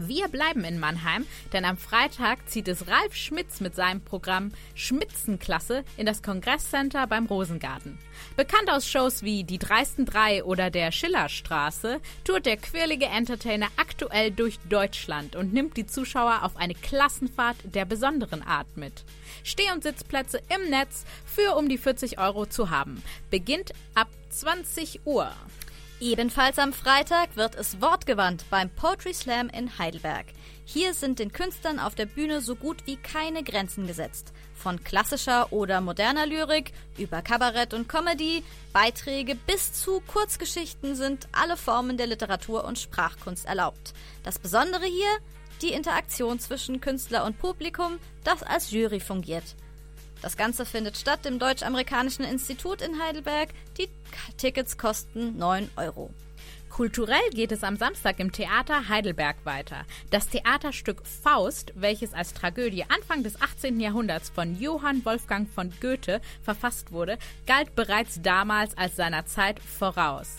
Wir 0.07 0.29
bleiben 0.29 0.63
in 0.63 0.79
Mannheim, 0.79 1.27
denn 1.53 1.63
am 1.63 1.77
Freitag 1.77 2.49
zieht 2.49 2.67
es 2.67 2.87
Ralf 2.87 3.13
Schmitz 3.13 3.59
mit 3.59 3.75
seinem 3.75 4.01
Programm 4.01 4.51
Schmitzenklasse 4.73 5.83
in 5.95 6.07
das 6.07 6.23
Kongresscenter 6.23 7.05
beim 7.05 7.27
Rosengarten. 7.27 7.99
Bekannt 8.35 8.71
aus 8.71 8.87
Shows 8.87 9.21
wie 9.21 9.43
Die 9.43 9.59
Dreisten 9.59 10.07
Drei 10.07 10.43
oder 10.43 10.71
der 10.71 10.91
Schillerstraße, 10.91 11.99
tourt 12.23 12.47
der 12.47 12.57
quirlige 12.57 13.05
Entertainer 13.05 13.67
aktuell 13.77 14.31
durch 14.31 14.57
Deutschland 14.67 15.35
und 15.35 15.53
nimmt 15.53 15.77
die 15.77 15.85
Zuschauer 15.85 16.39
auf 16.41 16.57
eine 16.57 16.73
Klassenfahrt 16.73 17.57
der 17.63 17.85
besonderen 17.85 18.41
Art 18.41 18.77
mit. 18.77 19.03
Steh- 19.43 19.71
und 19.71 19.83
Sitzplätze 19.83 20.41
im 20.49 20.71
Netz 20.71 21.05
für 21.25 21.55
um 21.55 21.69
die 21.69 21.77
40 21.77 22.17
Euro 22.17 22.47
zu 22.47 22.71
haben. 22.71 23.03
Beginnt 23.29 23.71
ab 23.93 24.07
20 24.31 25.01
Uhr. 25.05 25.31
Ebenfalls 26.01 26.57
am 26.57 26.73
Freitag 26.73 27.35
wird 27.35 27.53
es 27.53 27.79
wortgewandt 27.79 28.45
beim 28.49 28.71
Poetry 28.71 29.13
Slam 29.13 29.49
in 29.49 29.77
Heidelberg. 29.77 30.25
Hier 30.65 30.95
sind 30.95 31.19
den 31.19 31.31
Künstlern 31.31 31.77
auf 31.77 31.93
der 31.93 32.07
Bühne 32.07 32.41
so 32.41 32.55
gut 32.55 32.87
wie 32.87 32.95
keine 32.95 33.43
Grenzen 33.43 33.85
gesetzt. 33.85 34.33
Von 34.55 34.83
klassischer 34.83 35.53
oder 35.53 35.79
moderner 35.79 36.25
Lyrik 36.25 36.73
über 36.97 37.21
Kabarett 37.21 37.75
und 37.75 37.87
Comedy, 37.87 38.43
Beiträge 38.73 39.35
bis 39.35 39.73
zu 39.73 40.01
Kurzgeschichten 40.07 40.95
sind 40.95 41.27
alle 41.33 41.55
Formen 41.55 41.97
der 41.97 42.07
Literatur 42.07 42.63
und 42.63 42.79
Sprachkunst 42.79 43.45
erlaubt. 43.45 43.93
Das 44.23 44.39
Besondere 44.39 44.85
hier? 44.85 45.19
Die 45.61 45.71
Interaktion 45.71 46.39
zwischen 46.39 46.81
Künstler 46.81 47.25
und 47.25 47.37
Publikum, 47.37 47.99
das 48.23 48.41
als 48.41 48.71
Jury 48.71 48.99
fungiert. 48.99 49.55
Das 50.21 50.37
Ganze 50.37 50.65
findet 50.65 50.97
statt 50.97 51.25
im 51.25 51.39
Deutsch-Amerikanischen 51.39 52.23
Institut 52.23 52.81
in 52.81 53.01
Heidelberg. 53.01 53.49
Die 53.77 53.89
Tickets 54.37 54.77
kosten 54.77 55.37
9 55.37 55.69
Euro. 55.77 56.11
Kulturell 56.81 57.29
geht 57.35 57.51
es 57.51 57.63
am 57.63 57.77
Samstag 57.77 58.19
im 58.19 58.31
Theater 58.31 58.89
Heidelberg 58.89 59.35
weiter. 59.43 59.85
Das 60.09 60.29
Theaterstück 60.29 61.05
Faust, 61.05 61.73
welches 61.75 62.15
als 62.15 62.33
Tragödie 62.33 62.85
Anfang 62.89 63.21
des 63.21 63.39
18. 63.39 63.79
Jahrhunderts 63.79 64.31
von 64.31 64.59
Johann 64.59 65.05
Wolfgang 65.05 65.47
von 65.47 65.71
Goethe 65.79 66.21
verfasst 66.41 66.91
wurde, 66.91 67.19
galt 67.45 67.75
bereits 67.75 68.23
damals 68.23 68.75
als 68.79 68.95
seiner 68.95 69.27
Zeit 69.27 69.59
voraus. 69.59 70.37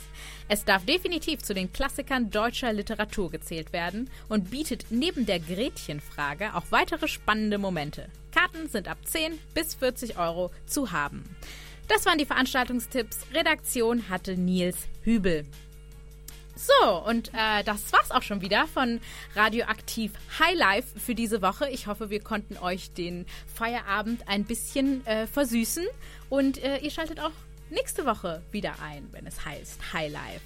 Es 0.49 0.65
darf 0.65 0.85
definitiv 0.85 1.45
zu 1.45 1.55
den 1.55 1.73
Klassikern 1.73 2.31
deutscher 2.31 2.73
Literatur 2.73 3.31
gezählt 3.31 3.73
werden 3.73 4.11
und 4.29 4.51
bietet 4.51 4.87
neben 4.91 5.27
der 5.27 5.39
Gretchenfrage 5.39 6.57
auch 6.57 6.65
weitere 6.71 7.07
spannende 7.07 7.59
Momente. 7.59 8.09
Karten 8.33 8.69
sind 8.69 8.89
ab 8.89 8.99
10 9.05 9.39
bis 9.55 9.77
40 9.77 10.19
Euro 10.19 10.51
zu 10.67 10.91
haben. 10.91 11.23
Das 11.87 12.05
waren 12.05 12.19
die 12.19 12.27
Veranstaltungstipps. 12.27 13.27
Redaktion 13.33 14.09
hatte 14.09 14.37
Nils 14.37 14.89
Hübel. 15.03 15.47
So, 16.63 17.03
und 17.05 17.31
äh, 17.35 17.65
das 17.65 17.93
war's 17.93 18.13
auch 18.13 18.23
schon 18.23 18.41
wieder 18.41 18.69
von 18.69 19.01
Radioaktiv 19.35 20.13
Highlife 20.39 20.97
für 20.97 21.17
diese 21.17 21.43
Woche. 21.43 21.69
Ich 21.69 21.89
hoffe, 21.89 22.09
wir 22.09 22.21
konnten 22.21 22.57
euch 22.57 22.93
den 22.93 23.27
Feierabend 23.53 24.29
ein 24.29 24.45
bisschen 24.45 25.05
äh, 25.07 25.27
versüßen 25.27 25.85
und 26.31 26.63
äh, 26.63 26.79
ihr 26.79 26.93
schaltet 26.93 27.19
auch 27.19 27.33
nächste 27.71 28.07
Woche 28.07 28.43
wieder 28.53 28.75
ein, 28.81 29.09
wenn 29.11 29.27
es 29.27 29.45
heißt 29.45 29.93
Highlife. 29.93 30.41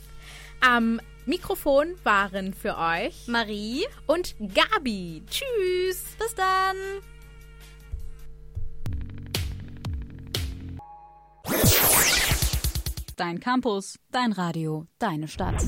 Am 0.60 1.02
Mikrofon 1.26 1.94
waren 2.02 2.54
für 2.54 2.78
euch 2.78 3.26
Marie 3.26 3.84
und 4.06 4.36
Gabi. 4.38 5.22
Tschüss. 5.28 6.02
Bis 6.18 6.34
dann. 6.34 6.76
Dein 13.16 13.40
Campus, 13.40 13.98
dein 14.10 14.32
Radio, 14.32 14.86
deine 14.98 15.28
Stadt. 15.28 15.62